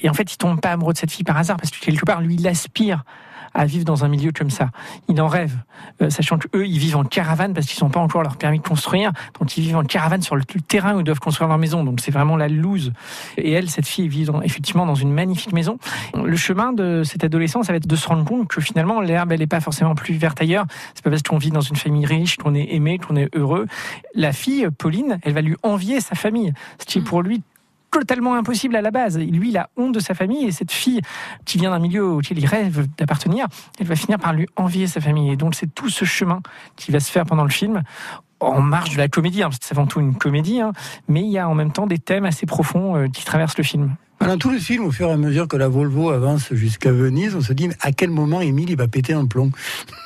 Et 0.00 0.10
en 0.10 0.12
fait, 0.12 0.34
il 0.34 0.36
tombe 0.36 0.60
pas 0.60 0.72
amoureux 0.72 0.92
de 0.92 0.98
cette 0.98 1.10
fille 1.10 1.24
par 1.24 1.38
hasard 1.38 1.56
parce 1.56 1.70
que 1.70 1.82
quelque 1.82 2.04
part, 2.04 2.20
lui, 2.20 2.34
il 2.34 2.46
aspire 2.46 3.04
à 3.54 3.64
vivre 3.64 3.84
dans 3.84 4.04
un 4.04 4.08
milieu 4.08 4.32
comme 4.32 4.50
ça. 4.50 4.70
Il 5.08 5.20
en 5.20 5.28
rêve, 5.28 5.56
euh, 6.00 6.10
sachant 6.10 6.38
qu'eux, 6.38 6.66
ils 6.66 6.78
vivent 6.78 6.96
en 6.96 7.04
caravane 7.04 7.54
parce 7.54 7.66
qu'ils 7.66 7.82
n'ont 7.84 7.90
pas 7.90 8.00
encore 8.00 8.22
leur 8.22 8.36
permis 8.36 8.58
de 8.58 8.66
construire. 8.66 9.12
Donc, 9.38 9.56
ils 9.56 9.62
vivent 9.62 9.76
en 9.76 9.84
caravane 9.84 10.22
sur 10.22 10.36
le, 10.36 10.44
terrain 10.44 10.94
où 10.94 11.00
ils 11.00 11.04
doivent 11.04 11.20
construire 11.20 11.48
leur 11.48 11.58
maison. 11.58 11.84
Donc, 11.84 12.00
c'est 12.00 12.10
vraiment 12.10 12.36
la 12.36 12.48
loose. 12.48 12.92
Et 13.36 13.52
elle, 13.52 13.68
cette 13.68 13.86
fille, 13.86 14.08
vit 14.08 14.26
effectivement 14.42 14.86
dans 14.86 14.94
une 14.94 15.12
magnifique 15.12 15.52
maison. 15.52 15.78
Le 16.14 16.36
chemin 16.36 16.72
de 16.72 17.02
cette 17.04 17.24
adolescence, 17.24 17.66
ça 17.66 17.72
va 17.72 17.76
être 17.76 17.86
de 17.86 17.96
se 17.96 18.06
rendre 18.08 18.24
compte 18.24 18.48
que 18.48 18.60
finalement, 18.60 19.00
l'herbe, 19.00 19.32
elle 19.32 19.40
n'est 19.40 19.46
pas 19.46 19.60
forcément 19.60 19.94
plus 19.94 20.14
verte 20.14 20.40
ailleurs. 20.40 20.66
C'est 20.94 21.04
pas 21.04 21.10
parce 21.10 21.22
qu'on 21.22 21.38
vit 21.38 21.50
dans 21.50 21.60
une 21.60 21.76
famille 21.76 22.06
riche, 22.06 22.36
qu'on 22.36 22.54
est 22.54 22.74
aimé, 22.74 22.98
qu'on 22.98 23.16
est 23.16 23.34
heureux. 23.34 23.66
La 24.14 24.32
fille, 24.32 24.68
Pauline, 24.76 25.18
elle 25.22 25.32
va 25.32 25.42
lui 25.42 25.56
envier 25.62 26.00
sa 26.00 26.14
famille. 26.14 26.52
Ce 26.78 26.86
qui 26.86 26.98
est 26.98 27.02
pour 27.02 27.22
lui 27.22 27.42
totalement 27.92 28.34
impossible 28.34 28.74
à 28.74 28.82
la 28.82 28.90
base. 28.90 29.18
Lui, 29.18 29.50
il 29.50 29.58
a 29.58 29.68
honte 29.76 29.92
de 29.92 30.00
sa 30.00 30.14
famille 30.14 30.46
et 30.46 30.50
cette 30.50 30.72
fille 30.72 31.00
qui 31.44 31.58
vient 31.58 31.70
d'un 31.70 31.78
milieu 31.78 32.04
auquel 32.04 32.38
il 32.38 32.46
rêve 32.46 32.88
d'appartenir, 32.96 33.46
elle 33.78 33.86
va 33.86 33.94
finir 33.94 34.18
par 34.18 34.32
lui 34.32 34.46
envier 34.56 34.86
sa 34.88 35.00
famille. 35.00 35.30
Et 35.30 35.36
donc 35.36 35.54
c'est 35.54 35.72
tout 35.72 35.88
ce 35.88 36.04
chemin 36.04 36.40
qui 36.74 36.90
va 36.90 36.98
se 36.98 37.12
faire 37.12 37.24
pendant 37.24 37.44
le 37.44 37.50
film 37.50 37.82
en 38.40 38.60
marge 38.60 38.94
de 38.94 38.98
la 38.98 39.06
comédie, 39.06 39.42
hein, 39.42 39.50
c'est 39.60 39.72
avant 39.72 39.86
tout 39.86 40.00
une 40.00 40.16
comédie, 40.16 40.60
hein, 40.60 40.72
mais 41.06 41.20
il 41.20 41.30
y 41.30 41.38
a 41.38 41.48
en 41.48 41.54
même 41.54 41.70
temps 41.70 41.86
des 41.86 41.98
thèmes 41.98 42.24
assez 42.24 42.44
profonds 42.44 42.96
euh, 42.96 43.08
qui 43.08 43.24
traversent 43.24 43.56
le 43.56 43.62
film. 43.62 43.94
Pendant 44.22 44.38
tout 44.38 44.50
le 44.50 44.60
film, 44.60 44.84
au 44.84 44.92
fur 44.92 45.08
et 45.08 45.12
à 45.12 45.16
mesure 45.16 45.48
que 45.48 45.56
la 45.56 45.66
Volvo 45.66 46.10
avance 46.10 46.52
jusqu'à 46.52 46.92
Venise, 46.92 47.34
on 47.34 47.40
se 47.40 47.52
dit 47.52 47.68
à 47.80 47.90
quel 47.90 48.10
moment 48.10 48.40
Émile 48.40 48.70
il 48.70 48.76
va 48.76 48.86
péter 48.86 49.14
un 49.14 49.26
plomb 49.26 49.50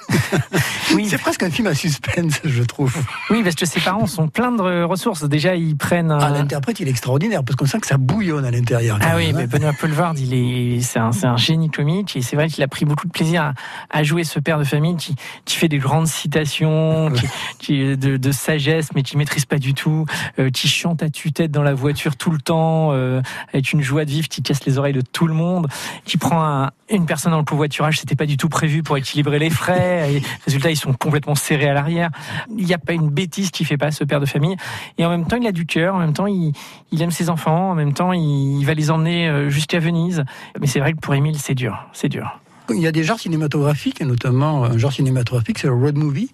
oui. 0.94 1.06
C'est 1.08 1.18
presque 1.18 1.42
un 1.42 1.50
film 1.50 1.66
à 1.66 1.74
suspense, 1.74 2.40
je 2.44 2.62
trouve. 2.62 2.96
Oui, 3.30 3.42
parce 3.42 3.56
que 3.56 3.66
ses 3.66 3.80
parents 3.80 4.06
sont 4.06 4.28
pleins 4.28 4.52
de 4.52 4.84
ressources. 4.84 5.24
Déjà, 5.24 5.56
ils 5.56 5.76
prennent. 5.76 6.12
Ah, 6.12 6.30
l'interprète, 6.30 6.80
il 6.80 6.88
est 6.88 6.90
extraordinaire 6.90 7.42
parce 7.44 7.56
qu'on 7.56 7.66
sent 7.66 7.80
que 7.80 7.86
ça 7.86 7.96
bouillonne 7.96 8.44
à 8.44 8.50
l'intérieur. 8.50 8.98
Ah 9.02 9.16
oui, 9.16 9.32
mais 9.34 9.42
hein. 9.42 9.46
Benoît 9.50 9.72
Poulvard, 9.72 10.14
il 10.16 10.32
est, 10.32 10.80
c'est 10.80 10.98
un, 10.98 11.10
un, 11.24 11.36
génie 11.36 11.70
comique 11.70 12.16
et 12.16 12.22
c'est 12.22 12.36
vrai 12.36 12.48
qu'il 12.48 12.62
a 12.62 12.68
pris 12.68 12.84
beaucoup 12.84 13.06
de 13.06 13.12
plaisir 13.12 13.52
à, 13.90 14.02
jouer 14.02 14.24
ce 14.24 14.38
père 14.38 14.58
de 14.58 14.64
famille 14.64 14.96
qui, 14.96 15.16
qui 15.44 15.56
fait 15.56 15.68
des 15.68 15.78
grandes 15.78 16.06
citations, 16.06 17.10
qui, 17.58 17.96
de, 17.96 18.16
de, 18.16 18.32
sagesse, 18.32 18.90
mais 18.94 19.02
qui 19.02 19.16
maîtrise 19.16 19.44
pas 19.44 19.58
du 19.58 19.74
tout, 19.74 20.06
euh, 20.38 20.50
qui 20.50 20.68
chante 20.68 21.02
à 21.02 21.10
tue-tête 21.10 21.50
dans 21.50 21.62
la 21.62 21.74
voiture 21.74 22.16
tout 22.16 22.30
le 22.30 22.38
temps, 22.38 22.90
euh, 22.92 23.20
avec 23.52 23.72
une 23.72 23.82
joie 23.82 24.04
qui 24.06 24.42
casse 24.42 24.64
les 24.64 24.78
oreilles 24.78 24.92
de 24.92 25.00
tout 25.00 25.26
le 25.26 25.34
monde, 25.34 25.68
qui 26.04 26.16
prend 26.16 26.42
un, 26.44 26.70
une 26.90 27.06
personne 27.06 27.32
dans 27.32 27.38
le 27.38 27.44
covoiturage, 27.44 27.98
c'était 27.98 28.14
pas 28.14 28.26
du 28.26 28.36
tout 28.36 28.48
prévu 28.48 28.82
pour 28.82 28.96
équilibrer 28.96 29.38
les 29.38 29.50
frais. 29.50 30.14
Et 30.14 30.22
résultat, 30.44 30.70
ils 30.70 30.76
sont 30.76 30.92
complètement 30.92 31.34
serrés 31.34 31.68
à 31.68 31.74
l'arrière. 31.74 32.10
Il 32.56 32.64
n'y 32.64 32.74
a 32.74 32.78
pas 32.78 32.92
une 32.92 33.10
bêtise 33.10 33.50
qui 33.50 33.64
fait 33.64 33.76
pas 33.76 33.90
ce 33.90 34.04
père 34.04 34.20
de 34.20 34.26
famille. 34.26 34.56
Et 34.98 35.04
en 35.04 35.10
même 35.10 35.26
temps, 35.26 35.36
il 35.36 35.46
a 35.46 35.52
du 35.52 35.66
cœur. 35.66 35.94
En 35.94 35.98
même 35.98 36.12
temps, 36.12 36.26
il, 36.26 36.52
il 36.92 37.02
aime 37.02 37.10
ses 37.10 37.30
enfants. 37.30 37.70
En 37.70 37.74
même 37.74 37.92
temps, 37.92 38.12
il, 38.12 38.58
il 38.60 38.64
va 38.64 38.74
les 38.74 38.90
emmener 38.90 39.28
euh, 39.28 39.48
jusqu'à 39.48 39.78
Venise. 39.78 40.24
Mais 40.60 40.66
c'est 40.66 40.80
vrai 40.80 40.92
que 40.92 40.98
pour 40.98 41.14
Émile, 41.14 41.38
c'est 41.38 41.54
dur. 41.54 41.86
C'est 41.92 42.08
dur. 42.08 42.40
Il 42.70 42.80
y 42.80 42.86
a 42.86 42.92
des 42.92 43.04
genres 43.04 43.18
cinématographiques, 43.18 44.00
et 44.00 44.04
notamment 44.04 44.64
un 44.64 44.76
genre 44.76 44.92
cinématographique, 44.92 45.58
c'est 45.58 45.68
le 45.68 45.74
road 45.74 45.96
movie. 45.96 46.30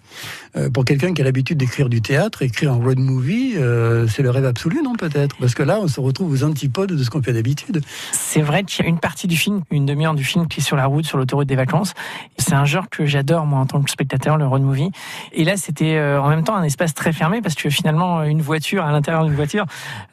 Euh, 0.55 0.69
pour 0.69 0.83
quelqu'un 0.83 1.13
qui 1.13 1.21
a 1.21 1.23
l'habitude 1.23 1.57
d'écrire 1.57 1.89
du 1.89 2.01
théâtre, 2.01 2.41
écrire 2.41 2.73
un 2.73 2.77
road 2.77 2.97
movie, 2.97 3.53
euh, 3.55 4.07
c'est 4.07 4.23
le 4.23 4.29
rêve 4.29 4.45
absolu, 4.45 4.81
non 4.83 4.95
peut-être? 4.95 5.35
Parce 5.37 5.53
que 5.53 5.63
là, 5.63 5.79
on 5.79 5.87
se 5.87 5.99
retrouve 5.99 6.31
aux 6.31 6.43
antipodes 6.43 6.93
de 6.93 7.03
ce 7.03 7.09
qu'on 7.09 7.21
fait 7.21 7.33
d'habitude. 7.33 7.81
C'est 8.11 8.41
vrai 8.41 8.63
qu'il 8.63 8.83
y 8.83 8.87
a 8.87 8.89
une 8.89 8.99
partie 8.99 9.27
du 9.27 9.37
film, 9.37 9.61
une 9.69 9.85
demi-heure 9.85 10.15
du 10.15 10.23
film 10.23 10.47
qui 10.47 10.59
est 10.59 10.63
sur 10.63 10.75
la 10.75 10.87
route, 10.87 11.05
sur 11.05 11.17
l'autoroute 11.17 11.47
des 11.47 11.55
vacances. 11.55 11.93
C'est 12.37 12.53
un 12.53 12.65
genre 12.65 12.89
que 12.89 13.05
j'adore, 13.05 13.45
moi, 13.45 13.59
en 13.59 13.65
tant 13.65 13.81
que 13.81 13.91
spectateur, 13.91 14.37
le 14.37 14.47
road 14.47 14.63
movie. 14.63 14.89
Et 15.33 15.43
là, 15.43 15.55
c'était 15.55 15.95
euh, 15.95 16.21
en 16.21 16.29
même 16.29 16.43
temps 16.43 16.55
un 16.55 16.63
espace 16.63 16.93
très 16.95 17.13
fermé, 17.13 17.41
parce 17.41 17.55
que 17.55 17.69
finalement, 17.69 18.23
une 18.23 18.41
voiture, 18.41 18.85
à 18.85 18.91
l'intérieur 18.91 19.23
d'une 19.23 19.35
voiture, 19.35 19.65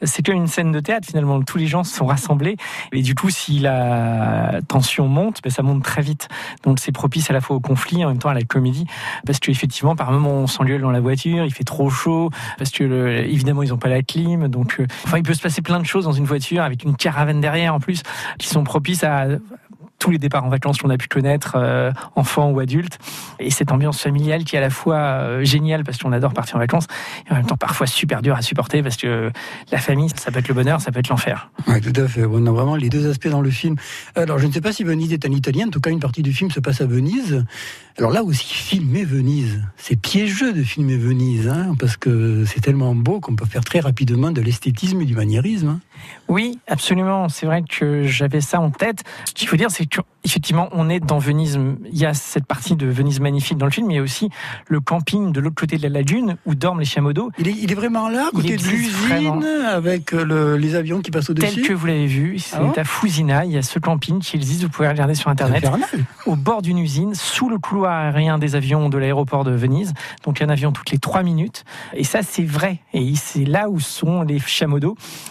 c'est 0.03 0.23
qu'une 0.23 0.47
scène 0.47 0.71
de 0.71 0.79
théâtre, 0.79 1.07
finalement. 1.07 1.41
Tous 1.41 1.57
les 1.57 1.67
gens 1.67 1.83
sont 1.83 2.05
rassemblés. 2.05 2.57
Et 2.91 3.01
du 3.01 3.15
coup, 3.15 3.29
si 3.29 3.59
la 3.59 4.59
tension 4.67 5.07
monte, 5.07 5.41
ben, 5.43 5.49
ça 5.49 5.63
monte 5.63 5.83
très 5.83 6.01
vite 6.01 6.10
donc 6.63 6.79
c'est 6.79 6.91
propice 6.91 7.29
à 7.29 7.33
la 7.33 7.41
fois 7.41 7.55
au 7.55 7.59
conflit, 7.59 8.03
en 8.05 8.09
même 8.09 8.17
temps 8.17 8.29
à 8.29 8.33
la 8.33 8.43
comédie, 8.43 8.85
parce 9.25 9.39
qu'effectivement, 9.39 9.95
par 9.95 10.11
moments, 10.11 10.31
on 10.31 10.47
s'engueule 10.47 10.81
dans 10.81 10.91
la 10.91 10.99
voiture, 10.99 11.45
il 11.45 11.53
fait 11.53 11.63
trop 11.63 11.89
chaud, 11.89 12.29
parce 12.57 12.71
que 12.71 12.83
évidemment, 13.25 13.63
ils 13.63 13.69
n'ont 13.69 13.77
pas 13.77 13.89
la 13.89 14.01
clim. 14.01 14.47
Donc, 14.47 14.79
euh, 14.79 14.87
enfin, 15.05 15.17
il 15.17 15.23
peut 15.23 15.33
se 15.33 15.41
passer 15.41 15.61
plein 15.61 15.79
de 15.79 15.85
choses 15.85 16.05
dans 16.05 16.11
une 16.11 16.25
voiture 16.25 16.63
avec 16.63 16.83
une 16.83 16.95
caravane 16.95 17.41
derrière 17.41 17.73
en 17.73 17.79
plus, 17.79 18.03
qui 18.37 18.47
sont 18.47 18.63
propices 18.63 19.03
à 19.03 19.27
tous 20.01 20.09
les 20.09 20.17
départs 20.17 20.43
en 20.43 20.49
vacances 20.49 20.79
qu'on 20.79 20.89
a 20.89 20.97
pu 20.97 21.07
connaître, 21.07 21.53
euh, 21.55 21.91
enfants 22.15 22.49
ou 22.49 22.59
adultes. 22.59 22.97
Et 23.39 23.51
cette 23.51 23.71
ambiance 23.71 24.01
familiale 24.01 24.43
qui 24.43 24.55
est 24.55 24.59
à 24.59 24.61
la 24.61 24.71
fois 24.71 24.97
euh, 24.97 25.43
géniale 25.43 25.83
parce 25.83 25.99
qu'on 25.99 26.11
adore 26.11 26.33
partir 26.33 26.55
en 26.55 26.59
vacances, 26.59 26.87
et 27.27 27.31
en 27.31 27.35
même 27.35 27.45
temps 27.45 27.55
parfois 27.55 27.85
super 27.85 28.21
dur 28.21 28.35
à 28.35 28.41
supporter 28.41 28.81
parce 28.81 28.97
que 28.97 29.31
la 29.71 29.77
famille, 29.77 30.09
ça 30.15 30.31
peut 30.31 30.39
être 30.39 30.47
le 30.47 30.55
bonheur, 30.55 30.81
ça 30.81 30.91
peut 30.91 30.99
être 30.99 31.09
l'enfer. 31.09 31.51
Oui, 31.67 31.79
tout 31.81 31.93
à 32.01 32.07
fait. 32.07 32.25
On 32.25 32.45
a 32.47 32.51
vraiment 32.51 32.75
les 32.75 32.89
deux 32.89 33.09
aspects 33.09 33.27
dans 33.27 33.41
le 33.41 33.51
film. 33.51 33.75
Alors, 34.15 34.39
je 34.39 34.47
ne 34.47 34.51
sais 34.51 34.61
pas 34.61 34.73
si 34.73 34.83
Venise 34.83 35.13
est 35.13 35.25
un 35.25 35.31
italien, 35.31 35.67
en 35.67 35.69
tout 35.69 35.79
cas, 35.79 35.91
une 35.91 35.99
partie 35.99 36.23
du 36.23 36.33
film 36.33 36.49
se 36.49 36.59
passe 36.59 36.81
à 36.81 36.85
Venise. 36.87 37.45
Alors 37.97 38.11
là 38.11 38.23
aussi, 38.23 38.45
filmer 38.45 39.03
Venise, 39.03 39.61
c'est 39.77 39.99
piégeux 39.99 40.53
de 40.53 40.63
filmer 40.63 40.97
Venise, 40.97 41.49
hein, 41.49 41.75
parce 41.77 41.97
que 41.97 42.45
c'est 42.45 42.61
tellement 42.61 42.95
beau 42.95 43.19
qu'on 43.19 43.35
peut 43.35 43.45
faire 43.45 43.63
très 43.63 43.81
rapidement 43.81 44.31
de 44.31 44.41
l'esthétisme 44.41 45.01
et 45.01 45.05
du 45.05 45.13
maniérisme. 45.13 45.67
Hein. 45.67 45.79
Oui, 46.27 46.57
absolument. 46.67 47.29
C'est 47.29 47.45
vrai 47.45 47.63
que 47.67 48.03
j'avais 48.07 48.41
ça 48.41 48.61
en 48.61 48.71
tête. 48.71 49.03
Ce 49.25 49.33
qu'il 49.33 49.47
faut 49.47 49.57
dire, 49.57 49.69
c'est 49.69 49.85
qu'effectivement, 49.91 50.69
on 50.71 50.89
est 50.89 50.99
dans 50.99 51.19
Venise. 51.19 51.59
Il 51.91 51.97
y 51.97 52.05
a 52.05 52.13
cette 52.13 52.45
partie 52.45 52.75
de 52.75 52.87
Venise 52.87 53.19
magnifique 53.19 53.57
dans 53.57 53.65
le 53.65 53.71
film, 53.71 53.87
mais 53.87 53.93
il 53.93 53.97
y 53.97 53.99
a 53.99 54.03
aussi 54.03 54.29
le 54.67 54.79
camping 54.79 55.31
de 55.31 55.39
l'autre 55.39 55.55
côté 55.55 55.77
de 55.77 55.83
la 55.83 55.89
lagune 55.89 56.37
où 56.45 56.55
dorment 56.55 56.79
les 56.79 56.85
chameaux. 56.85 57.11
Il 57.37 57.47
est, 57.47 57.55
il 57.61 57.71
est 57.71 57.75
vraiment 57.75 58.09
là, 58.09 58.27
à 58.27 58.31
côté 58.31 58.55
de 58.55 58.63
l'usine, 58.63 59.43
avec 59.67 60.13
euh, 60.13 60.57
les 60.57 60.75
avions 60.75 61.01
qui 61.01 61.11
passent 61.11 61.29
au-dessus 61.29 61.55
Tel 61.55 61.67
que 61.67 61.73
vous 61.73 61.85
l'avez 61.85 62.07
vu, 62.07 62.39
c'est 62.39 62.57
ah 62.57 62.79
à 62.79 62.83
Fusina. 62.83 63.45
Il 63.45 63.51
y 63.51 63.57
a 63.57 63.61
ce 63.61 63.79
camping 63.79 64.19
qui 64.19 64.35
existe, 64.35 64.63
vous 64.63 64.69
pouvez 64.69 64.87
regarder 64.87 65.15
sur 65.15 65.29
Internet. 65.29 65.69
Au 66.25 66.35
bord 66.35 66.61
d'une 66.61 66.77
usine, 66.77 67.13
sous 67.13 67.49
le 67.49 67.57
couloir 67.57 67.93
aérien 67.93 68.37
des 68.37 68.55
avions 68.55 68.89
de 68.89 68.97
l'aéroport 68.97 69.43
de 69.43 69.51
Venise. 69.51 69.93
Donc, 70.23 70.39
il 70.39 70.43
y 70.43 70.45
a 70.45 70.47
un 70.47 70.51
avion 70.51 70.71
toutes 70.71 70.91
les 70.91 70.99
trois 70.99 71.23
minutes. 71.23 71.65
Et 71.93 72.03
ça, 72.03 72.21
c'est 72.23 72.43
vrai. 72.43 72.79
Et 72.93 73.15
c'est 73.15 73.45
là 73.45 73.69
où 73.69 73.79
sont 73.79 74.21
les 74.21 74.39
chameaux. 74.39 74.71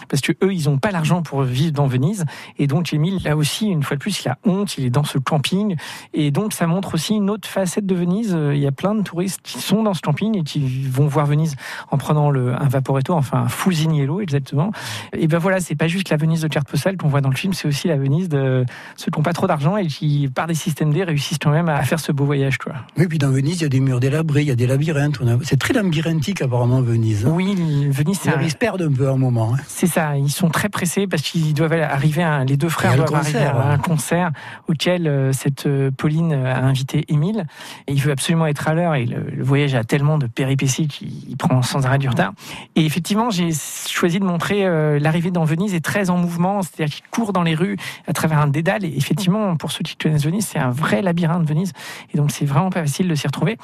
Parce 0.07 0.21
que 0.21 0.33
eux, 0.43 0.53
ils 0.53 0.69
n'ont 0.69 0.77
pas 0.77 0.91
l'argent 0.91 1.23
pour 1.23 1.41
vivre 1.41 1.71
dans 1.71 1.87
Venise. 1.87 2.25
Et 2.59 2.67
donc, 2.67 2.93
Émile, 2.93 3.19
là 3.23 3.35
aussi, 3.35 3.67
une 3.67 3.83
fois 3.83 3.97
de 3.97 4.01
plus, 4.01 4.23
il 4.23 4.29
a 4.29 4.37
honte, 4.45 4.50
il 4.77 4.85
est 4.85 4.89
dans 4.89 5.03
ce 5.03 5.17
camping. 5.17 5.75
Et 6.13 6.31
donc, 6.31 6.53
ça 6.53 6.67
montre 6.67 6.95
aussi 6.95 7.15
une 7.15 7.29
autre 7.29 7.47
facette 7.47 7.85
de 7.85 7.95
Venise. 7.95 8.37
Il 8.53 8.59
y 8.59 8.67
a 8.67 8.71
plein 8.71 8.95
de 8.95 9.01
touristes 9.01 9.41
qui 9.43 9.59
sont 9.59 9.83
dans 9.83 9.93
ce 9.93 10.01
camping 10.01 10.37
et 10.37 10.43
qui 10.43 10.87
vont 10.87 11.07
voir 11.07 11.25
Venise 11.25 11.55
en 11.89 11.97
prenant 11.97 12.29
le, 12.29 12.53
un 12.53 12.67
vaporetto, 12.67 13.13
enfin 13.13 13.39
un 13.39 13.47
Fusiniello 13.47 14.21
exactement. 14.21 14.71
Et 15.13 15.27
ben 15.27 15.37
voilà, 15.37 15.59
c'est 15.59 15.75
pas 15.75 15.87
juste 15.87 16.09
la 16.09 16.17
Venise 16.17 16.41
de 16.41 16.47
carte 16.47 16.67
postale 16.67 16.97
qu'on 16.97 17.07
voit 17.07 17.21
dans 17.21 17.29
le 17.29 17.35
film, 17.35 17.53
c'est 17.53 17.67
aussi 17.67 17.87
la 17.87 17.97
Venise 17.97 18.29
de 18.29 18.65
ceux 18.95 19.11
qui 19.11 19.19
n'ont 19.19 19.23
pas 19.23 19.33
trop 19.33 19.47
d'argent 19.47 19.77
et 19.77 19.87
qui, 19.87 20.29
par 20.33 20.47
des 20.47 20.53
systèmes 20.53 20.93
D, 20.93 21.03
réussissent 21.03 21.39
quand 21.39 21.51
même 21.51 21.69
à 21.69 21.81
faire 21.83 21.99
ce 21.99 22.11
beau 22.11 22.25
voyage. 22.25 22.57
Quoi. 22.57 22.73
Oui, 22.97 23.07
puis 23.07 23.17
dans 23.17 23.29
Venise, 23.29 23.59
il 23.59 23.63
y 23.63 23.65
a 23.65 23.69
des 23.69 23.79
murs 23.79 23.99
délabrés, 23.99 24.41
il 24.41 24.47
y 24.47 24.51
a 24.51 24.55
des 24.55 24.67
labyrinthes. 24.67 25.19
C'est 25.43 25.59
très 25.59 25.73
labyrinthique 25.73 26.41
apparemment 26.41 26.81
Venise. 26.81 27.25
Hein. 27.25 27.31
Oui, 27.33 27.55
Venise, 27.89 28.19
c'est. 28.21 28.31
Ils 28.41 28.51
se 28.51 28.55
perdent 28.55 28.81
un 28.81 28.91
peu 28.91 29.07
à 29.07 29.11
un 29.11 29.17
moment. 29.17 29.53
Hein. 29.53 29.57
C'est 29.67 29.87
ça, 29.87 30.17
ils 30.17 30.31
sont 30.31 30.49
très 30.49 30.69
pressés 30.69 31.07
parce 31.07 31.21
qu'ils 31.21 31.53
doivent 31.53 31.73
arriver, 31.73 32.23
à, 32.23 32.43
les 32.43 32.57
deux 32.57 32.69
frères 32.69 32.95
doivent 32.95 33.13
arriver 33.13 33.39
à 33.39 33.71
un 33.71 33.77
concert. 33.77 34.31
Auquel 34.67 35.07
euh, 35.07 35.31
cette 35.33 35.65
euh, 35.65 35.91
Pauline 35.91 36.33
a 36.33 36.63
invité 36.63 37.05
Émile. 37.07 37.45
Et 37.87 37.93
il 37.93 38.01
veut 38.01 38.11
absolument 38.11 38.45
être 38.47 38.67
à 38.67 38.73
l'heure 38.73 38.95
et 38.95 39.05
le, 39.05 39.21
le 39.29 39.43
voyage 39.43 39.75
a 39.75 39.83
tellement 39.83 40.17
de 40.17 40.27
péripéties 40.27 40.87
qu'il 40.87 41.35
prend 41.37 41.61
sans 41.61 41.85
arrêt 41.85 41.97
du 41.97 42.09
retard. 42.09 42.33
Et 42.75 42.85
effectivement, 42.85 43.29
j'ai 43.29 43.49
choisi 43.87 44.19
de 44.19 44.25
montrer 44.25 44.65
euh, 44.65 44.99
l'arrivée 44.99 45.31
dans 45.31 45.43
Venise 45.43 45.73
est 45.73 45.83
très 45.83 46.09
en 46.09 46.17
mouvement, 46.17 46.61
c'est-à-dire 46.61 46.93
qu'il 46.95 47.05
court 47.11 47.33
dans 47.33 47.43
les 47.43 47.55
rues 47.55 47.77
à 48.07 48.13
travers 48.13 48.39
un 48.39 48.47
dédale. 48.47 48.85
Et 48.85 48.95
effectivement, 48.95 49.55
pour 49.57 49.71
ceux 49.71 49.83
qui 49.83 49.95
connaissent 49.95 50.23
Venise, 50.25 50.45
c'est 50.47 50.59
un 50.59 50.69
vrai 50.71 51.01
labyrinthe 51.01 51.47
Venise. 51.47 51.73
Et 52.13 52.17
donc, 52.17 52.31
c'est 52.31 52.45
vraiment 52.45 52.69
pas 52.69 52.81
facile 52.81 53.07
de 53.07 53.15
s'y 53.15 53.27
retrouver. 53.27 53.57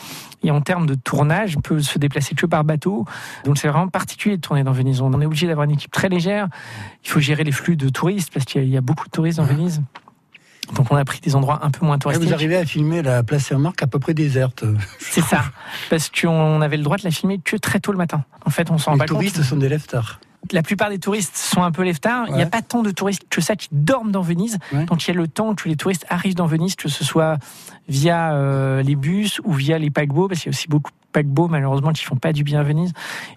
Et 0.44 0.52
en 0.52 0.62
termes 0.62 0.86
de 0.86 0.96
tournage, 0.96 1.56
on 1.58 1.62
peut 1.62 1.80
se 1.82 1.98
déplacer 2.00 2.36
que 2.36 2.46
par 2.46 2.64
bateau. 2.64 3.06
Donc, 3.46 3.58
c'est 3.58 3.68
vraiment 3.68 3.88
particulier 3.88 4.38
de 4.38 4.42
tourner 4.42 4.64
dans 4.64 4.72
Venise. 4.72 5.02
On 5.02 5.20
est 5.22 5.26
obligé 5.26 5.48
d'avoir 5.48 5.66
une 5.66 5.72
équipe 5.72 5.92
très 5.92 6.10
légère. 6.10 6.48
Il 7.04 7.10
faut 7.10 7.20
gérer 7.20 7.44
les 7.44 7.52
flux 7.52 7.76
de 7.76 7.90
touristes 7.90 8.32
parce 8.34 8.46
qu'il 8.46 8.62
y 8.62 8.64
a- 8.64 8.68
il 8.68 8.74
y 8.74 8.78
a 8.78 8.82
beaucoup 8.82 9.06
de 9.06 9.12
touristes 9.12 9.38
dans 9.38 9.46
Venise. 9.46 9.82
Donc, 10.76 10.92
on 10.92 10.96
a 10.96 11.06
pris 11.06 11.20
des 11.22 11.36
endroits 11.36 11.60
un 11.64 11.72
peu 11.72 11.86
moins 11.86 11.96
Et 11.96 12.00
touristiques. 12.00 12.28
vous 12.28 12.34
arrivez 12.34 12.58
à 12.58 12.66
filmer 12.66 13.02
la 13.02 13.24
place 13.24 13.46
Saint-Marc 13.46 13.82
à 13.84 13.88
peu 13.88 14.00
près 14.00 14.14
déserte. 14.14 14.64
C'est 15.00 15.22
ça. 15.24 15.46
Parce 15.90 16.10
qu'on 16.10 16.62
avait 16.62 16.78
le 16.78 16.84
droit 16.84 16.98
de 16.98 17.04
la 17.04 17.12
filmer 17.12 17.40
que 17.40 17.56
très 17.56 17.80
tôt 17.80 17.92
le 17.92 17.98
matin. 17.98 18.24
En 18.46 18.50
fait, 18.50 18.70
on 18.72 18.78
s'en 18.78 18.92
rend 18.92 18.96
Les 18.96 19.00
pas 19.00 19.06
compte. 19.06 19.16
touristes 19.16 19.42
sont 19.44 19.58
des 19.58 19.70
lève-tard. 19.70 20.20
La 20.52 20.62
plupart 20.62 20.90
des 20.90 21.00
touristes 21.00 21.36
sont 21.36 21.64
un 21.64 21.72
peu 21.72 21.84
lève-tard. 21.84 22.26
Il 22.30 22.36
n'y 22.36 22.42
a 22.42 22.46
pas 22.46 22.62
tant 22.62 22.82
de 22.84 22.92
touristes 22.92 23.24
que 23.30 23.42
ça 23.42 23.56
qui 23.56 23.68
dorment 23.72 24.12
dans 24.12 24.22
Venise. 24.22 24.58
Ouais. 24.72 24.86
Donc 24.86 25.06
il 25.06 25.08
y 25.10 25.12
a 25.12 25.18
le 25.20 25.28
temps 25.28 25.56
que 25.56 25.68
les 25.68 25.76
touristes 25.76 26.06
arrivent 26.10 26.36
dans 26.36 26.46
Venise, 26.46 26.76
que 26.76 26.88
ce 26.90 27.04
soit 27.04 27.38
via 27.90 28.34
euh, 28.34 28.82
les 28.82 28.96
bus 28.96 29.42
ou 29.44 29.52
via 29.54 29.78
les 29.78 29.90
paquebots, 29.90 30.28
parce 30.30 30.42
qu'il 30.42 30.52
y 30.52 30.56
a 30.56 30.56
aussi 30.58 30.68
beaucoup 30.70 30.92
de 30.92 30.98
paquebots 31.12 31.48
malheureusement 31.50 31.92
qui 31.92 32.04
font 32.06 32.16
pas 32.16 32.32
du 32.32 32.44
bien 32.46 32.60
à 32.62 32.64
Venise. 32.64 32.94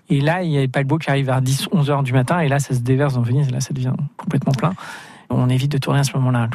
Et 0.09 0.21
là, 0.21 0.43
il 0.43 0.51
y 0.51 0.59
a 0.59 0.61
les 0.61 0.69
paquebots 0.69 0.99
qui 0.99 1.11
arrivent 1.11 1.27
vers 1.27 1.43
10, 1.43 1.69
11 1.73 1.91
heures 1.91 2.03
du 2.05 2.13
matin, 2.13 2.39
et 2.41 2.49
là, 2.49 2.61
ça 2.61 2.75
se 2.75 2.81
déverse 2.81 3.15
dans 3.15 3.23
Venise, 3.23 3.49
et 3.49 3.53
là, 3.53 3.61
ça 3.61 3.73
devient 3.73 3.95
complètement 4.17 4.53
plein. 4.53 4.75
On 5.31 5.49
évite 5.49 5.73
de 5.73 5.79
tourner 5.79 6.01
à 6.01 6.05
ce 6.05 6.13
moment-là. 6.15 6.49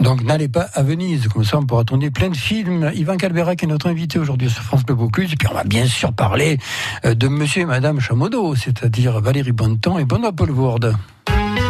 Donc 0.00 0.22
n'allez 0.22 0.48
pas 0.48 0.68
à 0.74 0.82
Venise, 0.82 1.28
comme 1.28 1.44
ça 1.44 1.58
on 1.58 1.66
pourra 1.66 1.84
tourner 1.84 2.10
plein 2.10 2.28
de 2.28 2.36
films. 2.36 2.90
Ivan 2.94 3.16
Calberac 3.16 3.62
est 3.62 3.66
notre 3.66 3.88
invité 3.88 4.18
aujourd'hui 4.18 4.50
sur 4.50 4.62
France 4.62 4.84
Bleu 4.84 4.94
Vaucluse. 4.94 5.32
Et 5.32 5.36
puis 5.36 5.48
on 5.50 5.54
va 5.54 5.64
bien 5.64 5.86
sûr 5.86 6.12
parler 6.12 6.58
euh, 7.04 7.14
de 7.14 7.28
monsieur 7.28 7.62
et 7.62 7.66
madame 7.66 8.00
Chamodo, 8.00 8.54
c'est-à-dire 8.54 9.20
Valérie 9.20 9.52
Bonneton 9.52 9.98
et 9.98 10.04
Benoît 10.04 10.32
Paul 10.32 10.50
Vourde. 10.50 10.94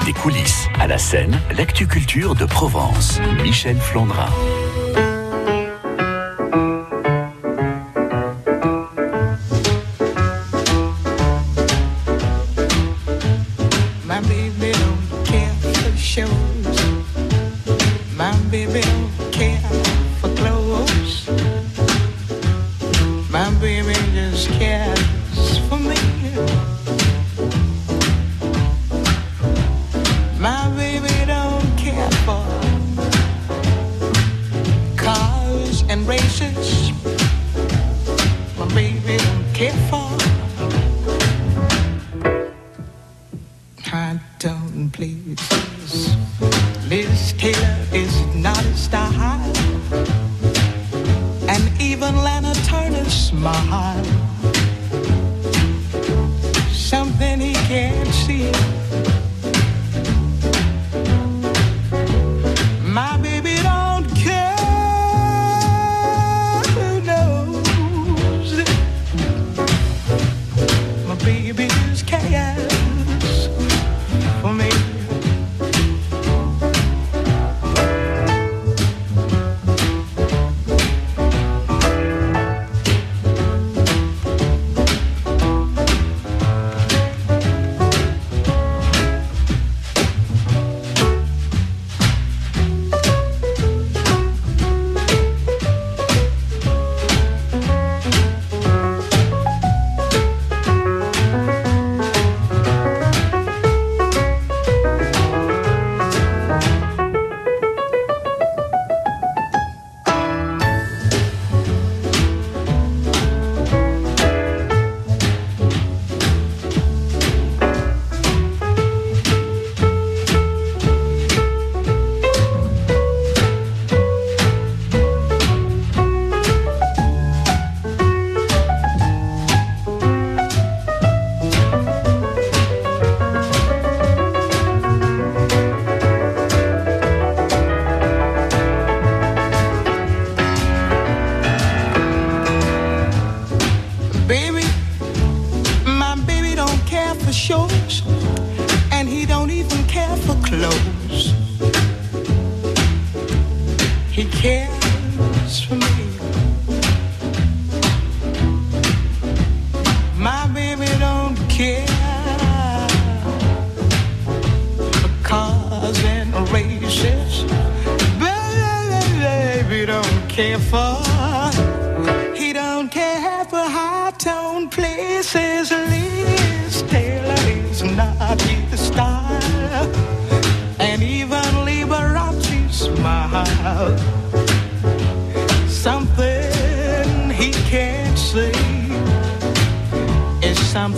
Des 0.04 0.12
coulisses 0.12 0.68
à 0.78 0.86
la 0.86 0.98
scène, 0.98 1.38
l'actu 1.56 1.86
culture 1.86 2.34
de 2.34 2.44
Provence. 2.44 3.20
Michel 3.42 3.76
Flandrin. 3.76 4.28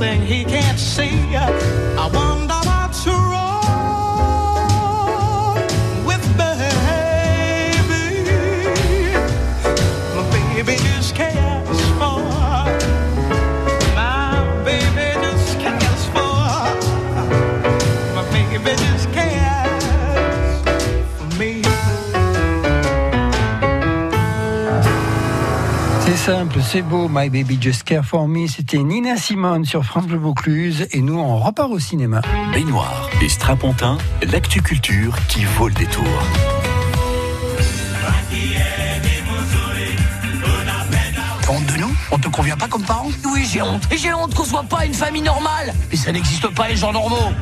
Something 0.00 0.22
he 0.22 0.44
can't 0.44 0.78
see. 0.78 1.79
simple, 26.30 26.60
c'est 26.62 26.82
beau, 26.82 27.08
My 27.08 27.28
Baby 27.28 27.58
Just 27.60 27.82
Care 27.82 28.04
For 28.04 28.28
Me, 28.28 28.46
c'était 28.46 28.78
Nina 28.78 29.16
Simone 29.16 29.64
sur 29.64 29.84
France 29.84 30.06
Bleu 30.06 30.16
Vaucluse 30.16 30.86
et 30.92 31.00
nous 31.00 31.18
on 31.18 31.38
repart 31.38 31.68
au 31.72 31.80
cinéma. 31.80 32.22
Baignoire 32.52 33.10
et 33.20 33.28
Strapontin, 33.28 33.98
l'actu 34.30 34.62
culture 34.62 35.12
qui 35.28 35.44
vaut 35.44 35.66
le 35.66 35.74
détour. 35.74 36.04
Honte 41.48 41.66
de 41.66 41.80
nous 41.80 41.92
On 42.12 42.18
te 42.18 42.28
convient 42.28 42.56
pas 42.56 42.68
comme 42.68 42.84
parents 42.84 43.10
Oui, 43.34 43.44
j'ai 43.52 43.62
honte. 43.62 43.82
Et 43.90 43.96
j'ai 43.96 44.14
honte 44.14 44.32
qu'on 44.32 44.44
soit 44.44 44.62
pas 44.62 44.86
une 44.86 44.94
famille 44.94 45.22
normale. 45.22 45.74
Mais 45.90 45.96
ça 45.96 46.12
n'existe 46.12 46.46
pas 46.54 46.68
les 46.68 46.76
gens 46.76 46.92
normaux. 46.92 47.32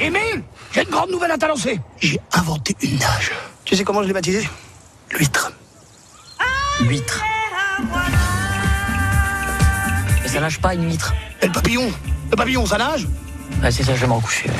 Émile, 0.00 0.42
j'ai 0.72 0.82
une 0.82 0.90
grande 0.90 1.10
nouvelle 1.10 1.32
à 1.32 1.36
t'annoncer. 1.36 1.78
J'ai 2.00 2.18
inventé 2.32 2.74
une 2.80 2.96
nage. 2.96 3.32
Tu 3.66 3.76
sais 3.76 3.84
comment 3.84 4.00
je 4.00 4.06
l'ai 4.06 4.14
baptisée 4.14 4.48
L'huître. 5.10 5.52
Ah, 6.38 6.44
L'huître. 6.84 7.22
Mais 10.22 10.28
ça 10.28 10.40
nage 10.40 10.60
pas 10.60 10.74
une 10.74 10.84
huître. 10.84 11.14
Et 11.42 11.46
le 11.46 11.52
papillon 11.52 11.90
Le 12.30 12.36
papillon, 12.36 12.66
ça 12.66 12.78
nage? 12.78 13.06
C'est 13.70 13.82
ça, 13.82 13.94
je 13.94 14.00
vais 14.00 14.06
me 14.06 14.12
recoucher. 14.12 14.50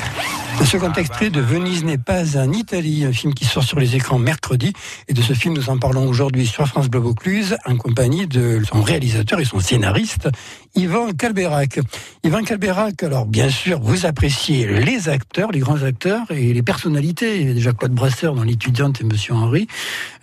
Le 0.60 0.66
second 0.66 0.92
extrait 0.92 1.30
de 1.30 1.40
Venise 1.40 1.84
n'est 1.84 1.98
pas 1.98 2.36
en 2.36 2.52
Italie, 2.52 3.04
un 3.04 3.12
film 3.12 3.32
qui 3.32 3.44
sort 3.44 3.62
sur 3.62 3.78
les 3.78 3.94
écrans 3.94 4.18
mercredi. 4.18 4.72
Et 5.06 5.14
de 5.14 5.22
ce 5.22 5.32
film, 5.32 5.54
nous 5.54 5.70
en 5.70 5.78
parlons 5.78 6.08
aujourd'hui 6.08 6.46
sur 6.46 6.66
France 6.66 6.88
Bleu 6.88 7.00
Vaucluse, 7.00 7.56
en 7.64 7.76
compagnie 7.76 8.26
de 8.26 8.60
son 8.68 8.82
réalisateur 8.82 9.38
et 9.38 9.44
son 9.44 9.60
scénariste, 9.60 10.28
Yvan 10.74 11.12
Calberac. 11.12 11.78
Yvan 12.24 12.42
Calberac, 12.42 13.02
alors 13.04 13.26
bien 13.26 13.48
sûr, 13.50 13.78
vous 13.80 14.04
appréciez 14.04 14.66
les 14.66 15.08
acteurs, 15.08 15.52
les 15.52 15.60
grands 15.60 15.82
acteurs 15.84 16.26
et 16.30 16.52
les 16.52 16.62
personnalités. 16.62 17.40
Il 17.40 17.46
y 17.46 17.50
a 17.50 17.54
déjà 17.54 17.72
Claude 17.72 17.92
Brasseur 17.92 18.34
dans 18.34 18.42
L'étudiante 18.44 19.00
et 19.00 19.04
Monsieur 19.04 19.34
Henri. 19.34 19.68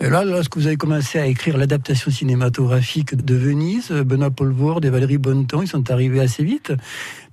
Et 0.01 0.09
là, 0.09 0.25
lorsque 0.25 0.57
vous 0.57 0.67
avez 0.67 0.77
commencé 0.77 1.17
à 1.17 1.27
écrire 1.27 1.57
l'adaptation 1.57 2.11
cinématographique 2.11 3.15
de 3.15 3.35
Venise, 3.35 3.89
Benoît 3.89 4.31
Poelvoorde 4.31 4.83
et 4.83 4.89
Valérie 4.89 5.17
Bonneton, 5.17 5.61
ils 5.61 5.67
sont 5.67 5.89
arrivés 5.91 6.19
assez 6.19 6.43
vite. 6.43 6.73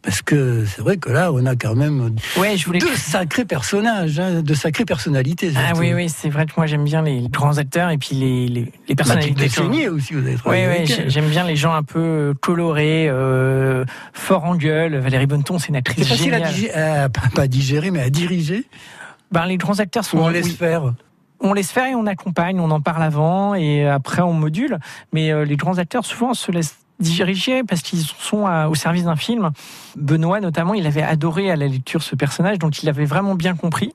Parce 0.03 0.21
que 0.21 0.65
c'est 0.65 0.83
vrai 0.83 0.97
que 0.97 1.11
là, 1.11 1.31
on 1.33 1.47
a 1.47 1.55
quand 1.55 1.77
même 1.77 2.17
Ouais, 2.37 2.57
je 2.57 2.67
voulais. 2.67 2.81
deux 2.81 2.97
sacrés 2.97 3.45
personnages, 3.45 4.19
hein, 4.19 4.43
de 4.43 4.55
sacrées 4.55 4.85
personnalités. 4.85 5.53
Ah 5.57 5.75
oui, 5.77 5.95
oui, 5.95 6.09
c'est 6.09 6.29
vrai 6.29 6.45
que 6.47 6.53
moi 6.57 6.67
j'aime 6.67 6.83
bien 6.83 7.03
les 7.03 7.29
grands 7.29 7.59
acteurs 7.59 7.89
et 7.91 7.99
puis 7.99 8.17
les, 8.17 8.49
les, 8.49 8.73
les 8.89 8.95
personnalités. 8.97 9.35
Dessaigné 9.45 9.89
aussi, 9.89 10.15
vous 10.15 10.27
avez 10.27 10.37
Oui, 10.45 10.57
oui, 10.69 10.95
j'aime 11.07 11.29
bien 11.29 11.45
les 11.45 11.55
gens 11.55 11.73
un 11.73 11.85
peu 11.85 12.35
colorés, 12.41 13.07
euh, 13.09 13.85
forts 14.13 14.45
en 14.45 14.57
gueule. 14.57 14.97
Valérie 14.97 15.27
Bonneton, 15.27 15.61
c'est 15.61 15.69
une 15.69 15.77
actrice 15.77 16.03
C'est 16.09 16.17
facile 16.17 16.35
à, 16.35 16.39
géniale. 16.39 16.53
digé- 16.53 16.73
à- 16.75 17.09
pas, 17.09 17.23
pas 17.33 17.47
digérer, 17.47 17.93
mais 17.93 18.01
à 18.03 18.11
diriger. 18.11 18.65
Ben, 19.31 19.47
les 19.47 19.57
grands 19.57 19.79
acteurs 19.79 20.05
sont. 20.05 20.19
Ou 20.19 20.23
on 20.23 20.29
laisse 20.31 20.47
oui, 20.47 20.51
faire. 20.57 20.93
on 21.39 21.53
laisse 21.53 21.71
faire 21.71 21.87
et 21.87 21.95
on 21.95 22.07
accompagne, 22.09 22.59
on 22.59 22.71
en 22.73 22.81
parle 22.81 23.05
avant 23.05 23.55
et 23.55 23.87
après 23.89 24.21
on 24.23 24.33
module. 24.33 24.79
Mais 25.13 25.31
euh, 25.31 25.45
les 25.45 25.57
grands 25.57 25.79
acteurs 25.79 26.05
souvent 26.05 26.35
se 26.35 26.51
laissent 26.51 26.77
diriger 27.03 27.63
parce 27.65 27.83
qu'ils 27.83 28.01
sont 28.01 28.47
au 28.69 28.75
service 28.75 29.05
d'un 29.05 29.17
film. 29.17 29.51
Benoît 29.97 30.41
notamment, 30.41 30.75
il 30.75 30.87
avait 30.87 31.03
adoré 31.03 31.51
à 31.51 31.57
la 31.57 31.67
lecture 31.67 32.03
ce 32.03 32.17
personnage, 32.17 32.59
donc 32.59 32.83
il 32.83 32.89
avait 32.89 33.05
vraiment 33.05 33.35
bien 33.35 33.55
compris. 33.55 33.93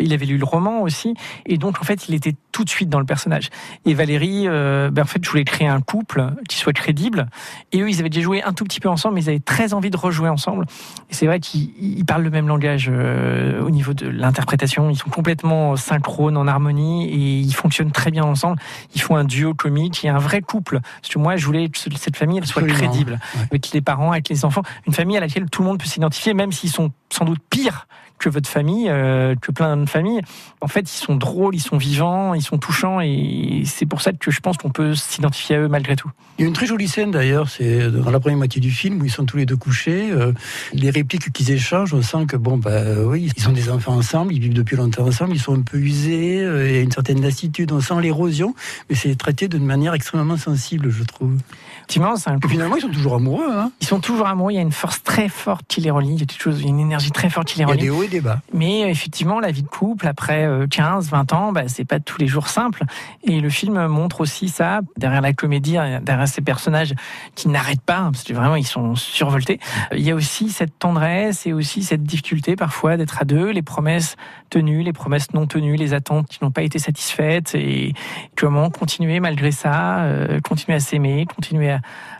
Il 0.00 0.12
avait 0.12 0.26
lu 0.26 0.38
le 0.38 0.44
roman 0.44 0.82
aussi, 0.82 1.14
et 1.46 1.58
donc 1.58 1.80
en 1.80 1.84
fait 1.84 2.08
il 2.08 2.14
était 2.14 2.34
tout 2.52 2.64
de 2.64 2.70
suite 2.70 2.88
dans 2.88 2.98
le 2.98 3.06
personnage. 3.06 3.50
Et 3.84 3.94
Valérie, 3.94 4.48
euh, 4.48 4.90
ben, 4.90 5.02
en 5.02 5.06
fait 5.06 5.24
je 5.24 5.30
voulais 5.30 5.44
créer 5.44 5.68
un 5.68 5.80
couple 5.80 6.32
qui 6.48 6.56
soit 6.56 6.72
crédible, 6.72 7.28
et 7.72 7.80
eux 7.80 7.88
ils 7.88 8.00
avaient 8.00 8.08
déjà 8.08 8.24
joué 8.24 8.42
un 8.42 8.52
tout 8.52 8.64
petit 8.64 8.80
peu 8.80 8.88
ensemble, 8.88 9.14
mais 9.14 9.22
ils 9.22 9.28
avaient 9.28 9.38
très 9.38 9.72
envie 9.72 9.90
de 9.90 9.96
rejouer 9.96 10.28
ensemble. 10.28 10.66
Et 11.10 11.14
c'est 11.14 11.26
vrai 11.26 11.38
qu'ils 11.38 11.70
ils 11.78 12.04
parlent 12.04 12.22
le 12.22 12.30
même 12.30 12.48
langage 12.48 12.90
euh, 12.92 13.62
au 13.62 13.70
niveau 13.70 13.94
de 13.94 14.08
l'interprétation. 14.08 14.90
Ils 14.90 14.96
sont 14.96 15.10
complètement 15.10 15.76
synchrones, 15.76 16.36
en 16.36 16.46
harmonie, 16.46 17.08
et 17.08 17.40
ils 17.40 17.54
fonctionnent 17.54 17.92
très 17.92 18.10
bien 18.10 18.24
ensemble. 18.24 18.58
Ils 18.94 19.00
font 19.00 19.16
un 19.16 19.24
duo 19.24 19.54
comique, 19.54 20.02
il 20.02 20.06
y 20.06 20.08
a 20.08 20.14
un 20.14 20.18
vrai 20.18 20.40
couple. 20.40 20.80
Parce 20.80 21.12
que 21.12 21.18
moi, 21.18 21.36
je 21.36 21.46
voulais 21.46 21.70
cette 21.74 22.16
famille 22.16 22.38
soit 22.46 22.62
crédible, 22.62 23.18
Ouais. 23.34 23.42
avec 23.50 23.70
les 23.72 23.80
parents, 23.80 24.12
avec 24.12 24.28
les 24.28 24.44
enfants. 24.44 24.62
Une 24.86 24.92
famille 24.94 25.16
à 25.16 25.20
laquelle 25.20 25.48
tout 25.50 25.62
le 25.62 25.68
monde 25.68 25.78
peut 25.78 25.86
s'identifier, 25.86 26.34
même 26.34 26.52
s'ils 26.52 26.70
sont 26.70 26.90
sans 27.10 27.24
doute 27.24 27.40
pires 27.50 27.86
que 28.18 28.30
votre 28.30 28.48
famille, 28.48 28.88
euh, 28.88 29.34
que 29.38 29.52
plein 29.52 29.76
de 29.76 29.86
familles. 29.86 30.22
En 30.62 30.68
fait, 30.68 30.80
ils 30.90 30.96
sont 31.04 31.16
drôles, 31.16 31.54
ils 31.54 31.60
sont 31.60 31.76
vivants, 31.76 32.32
ils 32.32 32.40
sont 32.40 32.56
touchants, 32.56 32.98
et 33.02 33.64
c'est 33.66 33.84
pour 33.84 34.00
ça 34.00 34.12
que 34.14 34.30
je 34.30 34.40
pense 34.40 34.56
qu'on 34.56 34.70
peut 34.70 34.94
s'identifier 34.94 35.56
à 35.56 35.60
eux 35.60 35.68
malgré 35.68 35.96
tout. 35.96 36.10
Il 36.38 36.42
y 36.42 36.44
a 36.46 36.48
une 36.48 36.54
très 36.54 36.64
jolie 36.64 36.88
scène 36.88 37.10
d'ailleurs, 37.10 37.50
c'est 37.50 37.90
dans 37.90 38.10
la 38.10 38.18
première 38.18 38.38
moitié 38.38 38.58
du 38.58 38.70
film 38.70 39.02
où 39.02 39.04
ils 39.04 39.10
sont 39.10 39.26
tous 39.26 39.36
les 39.36 39.44
deux 39.44 39.56
couchés. 39.58 40.10
euh, 40.10 40.32
les 40.72 40.88
répliques 40.88 41.30
qu'ils 41.30 41.50
échangent, 41.50 41.92
on 41.92 42.00
sent 42.00 42.24
que 42.26 42.38
bon, 42.38 42.56
bah 42.56 42.80
oui, 43.04 43.30
ils 43.36 43.48
ont 43.50 43.52
des 43.52 43.70
enfants 43.70 43.92
ensemble, 43.94 44.32
ils 44.32 44.40
vivent 44.40 44.54
depuis 44.54 44.76
longtemps 44.76 45.04
ensemble, 45.06 45.34
ils 45.34 45.40
sont 45.40 45.54
un 45.54 45.60
peu 45.62 45.76
usés, 45.76 46.40
euh, 46.42 46.70
il 46.70 46.74
y 46.74 46.78
a 46.78 46.80
une 46.80 46.92
certaine 46.92 47.20
lassitude, 47.20 47.70
on 47.70 47.80
sent 47.82 48.00
l'érosion, 48.00 48.54
mais 48.88 48.96
c'est 48.96 49.14
traité 49.16 49.46
d'une 49.46 49.66
manière 49.66 49.92
extrêmement 49.92 50.38
sensible, 50.38 50.88
je 50.88 51.04
trouve. 51.04 51.36
Effectivement, 51.88 52.16
c'est 52.16 52.32
Et 52.32 52.48
finalement, 52.48 52.74
ils 52.76 52.82
sont 52.82 52.88
toujours 52.88 53.14
amoureux. 53.14 53.48
Hein. 53.48 53.70
Ils 53.80 53.86
sont 53.86 54.00
toujours 54.00 54.26
amoureux, 54.26 54.50
il 54.50 54.56
y 54.56 54.58
a 54.58 54.62
une 54.62 54.72
force 54.72 55.04
très 55.04 55.28
forte 55.28 55.64
qui 55.68 55.80
les 55.80 55.90
relie, 55.92 56.14
il 56.14 56.18
y 56.18 56.22
a 56.22 56.26
quelque 56.26 56.42
chose, 56.42 56.60
une 56.62 56.80
énergie 56.80 57.12
très 57.12 57.30
forte 57.30 57.46
qui 57.46 57.58
les 57.58 57.64
Il 57.64 57.68
y 57.68 57.70
a 57.70 57.72
relie. 57.72 57.82
des 57.82 57.90
hauts 57.90 58.02
et 58.02 58.08
des 58.08 58.20
bas. 58.20 58.40
Mais 58.52 58.82
euh, 58.82 58.88
effectivement, 58.88 59.38
la 59.38 59.52
vie 59.52 59.62
de 59.62 59.68
couple, 59.68 60.08
après 60.08 60.44
euh, 60.44 60.66
15, 60.66 61.10
20 61.10 61.32
ans, 61.32 61.52
bah, 61.52 61.62
c'est 61.68 61.84
pas 61.84 62.00
tous 62.00 62.18
les 62.18 62.26
jours 62.26 62.48
simple. 62.48 62.82
Et 63.22 63.40
le 63.40 63.48
film 63.50 63.86
montre 63.86 64.20
aussi 64.20 64.48
ça, 64.48 64.80
derrière 64.96 65.20
la 65.20 65.32
comédie, 65.32 65.78
euh, 65.78 66.00
derrière 66.00 66.26
ces 66.26 66.40
personnages 66.42 66.92
qui 67.36 67.48
n'arrêtent 67.48 67.80
pas, 67.82 67.98
hein, 67.98 68.10
parce 68.10 68.24
que 68.24 68.32
vraiment, 68.32 68.56
ils 68.56 68.66
sont 68.66 68.96
survoltés. 68.96 69.60
Euh, 69.92 69.96
Il 69.96 70.02
y 70.04 70.10
a 70.10 70.14
aussi 70.16 70.50
cette 70.50 70.78
tendresse 70.80 71.46
et 71.46 71.52
aussi 71.52 71.84
cette 71.84 72.02
difficulté 72.02 72.56
parfois 72.56 72.96
d'être 72.96 73.22
à 73.22 73.24
deux, 73.24 73.50
les 73.50 73.62
promesses 73.62 74.16
tenues, 74.50 74.82
les 74.82 74.92
promesses 74.92 75.32
non 75.34 75.46
tenues, 75.46 75.76
les 75.76 75.94
attentes 75.94 76.26
qui 76.28 76.38
n'ont 76.42 76.50
pas 76.50 76.62
été 76.62 76.78
satisfaites 76.78 77.54
et 77.54 77.94
comment 78.36 78.70
continuer 78.70 79.20
malgré 79.20 79.50
ça, 79.50 80.00
euh, 80.04 80.40
continuer 80.40 80.76
à 80.76 80.80
s'aimer, 80.80 81.26
continuer 81.26 81.70
à, 81.70 81.75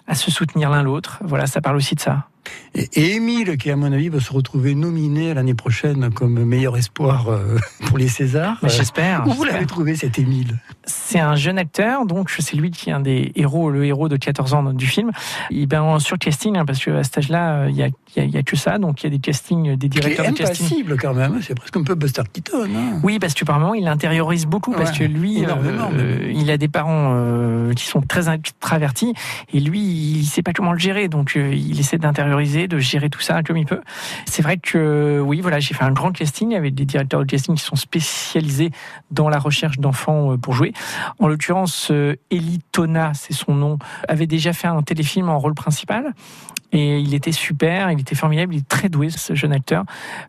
à 0.07 0.15
se 0.15 0.31
soutenir 0.31 0.71
l'un 0.71 0.83
l'autre. 0.83 1.19
Voilà, 1.23 1.47
ça 1.47 1.61
parle 1.61 1.77
aussi 1.77 1.95
de 1.95 2.01
ça. 2.01 2.27
Et, 2.75 2.89
et 2.95 3.15
Émile, 3.17 3.57
qui 3.57 3.71
à 3.71 3.77
mon 3.77 3.91
avis 3.93 4.09
va 4.11 4.21
se 4.21 4.33
retrouver 4.33 4.75
nominé 4.75 5.33
l'année 5.33 5.55
prochaine 5.55 6.11
comme 6.13 6.45
meilleur 6.45 6.77
espoir 6.77 7.29
euh, 7.29 7.57
pour 7.87 7.97
les 7.99 8.09
Césars. 8.09 8.59
J'espère. 8.65 9.27
Où 9.27 9.31
vous 9.33 9.45
l'avez 9.45 9.65
trouvé 9.67 9.97
cet 9.97 10.19
Émile 10.19 10.59
C'est 10.85 11.19
un 11.21 11.37
jeune 11.37 11.59
acteur, 11.59 12.05
donc 12.07 12.31
c'est 12.39 12.57
lui 12.57 12.71
qui 12.71 12.91
est 12.91 12.93
un 12.93 13.01
des 13.01 13.33
héros, 13.35 13.71
le 13.71 13.85
héros 13.87 14.09
de 14.09 14.17
14 14.17 14.53
ans 14.55 14.63
du 14.75 14.87
film. 14.87 15.11
Il 15.51 15.63
est 15.73 15.77
en 15.77 15.99
surcasting, 15.99 16.57
hein, 16.59 16.65
parce 16.67 16.85
qu'à 16.85 17.03
cet 17.03 17.19
âge-là, 17.19 17.53
euh, 17.63 17.67
il 17.71 17.75
n'y 17.77 17.83
a, 17.83 17.87
y 17.87 18.21
a- 18.21 18.25
il 18.25 18.31
y 18.31 18.37
a 18.37 18.43
que 18.43 18.57
ça, 18.57 18.77
donc 18.79 19.03
il 19.03 19.05
y 19.05 19.07
a 19.07 19.11
des 19.11 19.19
castings, 19.21 19.75
des 19.77 19.87
Il 19.87 19.97
est 19.97 20.01
directeurs 20.01 20.27
de 20.33 20.37
casting. 20.37 20.67
impassible 20.67 20.97
quand 21.01 21.15
même, 21.15 21.41
c'est 21.43 21.55
presque 21.55 21.77
un 21.77 21.83
peu 21.83 21.95
Buster 21.95 22.23
Keaton. 22.33 22.65
hein. 22.65 23.01
Oui, 23.03 23.19
parce 23.19 23.35
que 23.35 23.45
par 23.45 23.59
moment, 23.59 23.75
il 23.75 23.87
intériorise 23.89 24.45
beaucoup, 24.47 24.73
parce 24.73 24.91
que 24.99 25.05
lui, 25.05 25.45
euh, 25.45 26.33
il 26.35 26.51
a 26.51 26.59
des 26.59 26.69
parents 26.69 27.13
euh, 27.15 27.73
qui 27.73 27.87
sont 27.87 28.01
très 28.03 28.29
intravertis, 28.29 29.15
et 29.55 29.61
lui, 29.61 29.81
il 29.81 30.25
sait 30.27 30.43
pas 30.43 30.53
comment 30.53 30.73
le 30.73 30.79
gérer, 30.79 31.09
donc 31.09 31.37
euh, 31.37 31.55
il 31.55 31.79
essaie 31.81 31.99
d'intérioriser, 31.99 32.27
de 32.45 32.79
gérer 32.79 33.11
tout 33.11 33.21
ça 33.21 33.43
comme 33.43 33.57
il 33.57 33.67
peut. 33.67 33.81
C'est 34.27 34.43
vrai 34.43 34.59
que, 34.59 35.21
oui, 35.25 35.41
voilà, 35.41 35.59
j'ai 35.59 35.75
fait 35.75 35.85
un 35.85 35.93
grand 35.93 36.13
casting 36.13 36.55
avec 36.55 36.75
des 36.75 36.85
directeurs 36.85 37.21
de 37.21 37.25
casting 37.25 37.57
qui 37.57 37.63
sont 37.63 37.77
spécialisés 37.77 38.71
dans 39.11 39.29
la 39.29 39.39
recherche 39.39 39.79
d'enfants 39.79 40.33
euh, 40.33 40.37
pour 40.37 40.53
jouer. 40.53 40.73
En 41.19 41.29
l'occurrence, 41.29 41.89
euh, 41.91 42.17
Eli 42.31 42.61
Tona, 42.73 43.13
c'est 43.15 43.33
son 43.33 43.55
nom, 43.55 43.79
avait 44.09 44.27
déjà 44.27 44.53
fait 44.53 44.69
un 44.69 44.83
téléfilm 44.83 45.29
en 45.29 45.39
rôle 45.39 45.55
principal. 45.55 46.13
Et 46.73 46.99
il 46.99 47.15
était 47.15 47.33
super, 47.33 47.91
il 47.91 48.01
était 48.01 48.15
formidable, 48.15 48.55
il 48.55 48.59
est 48.59 48.69
très 48.69 48.89
doué 48.89 49.11
ce 49.11 49.35
jeune 49.35 49.53
acteur. 49.53 49.85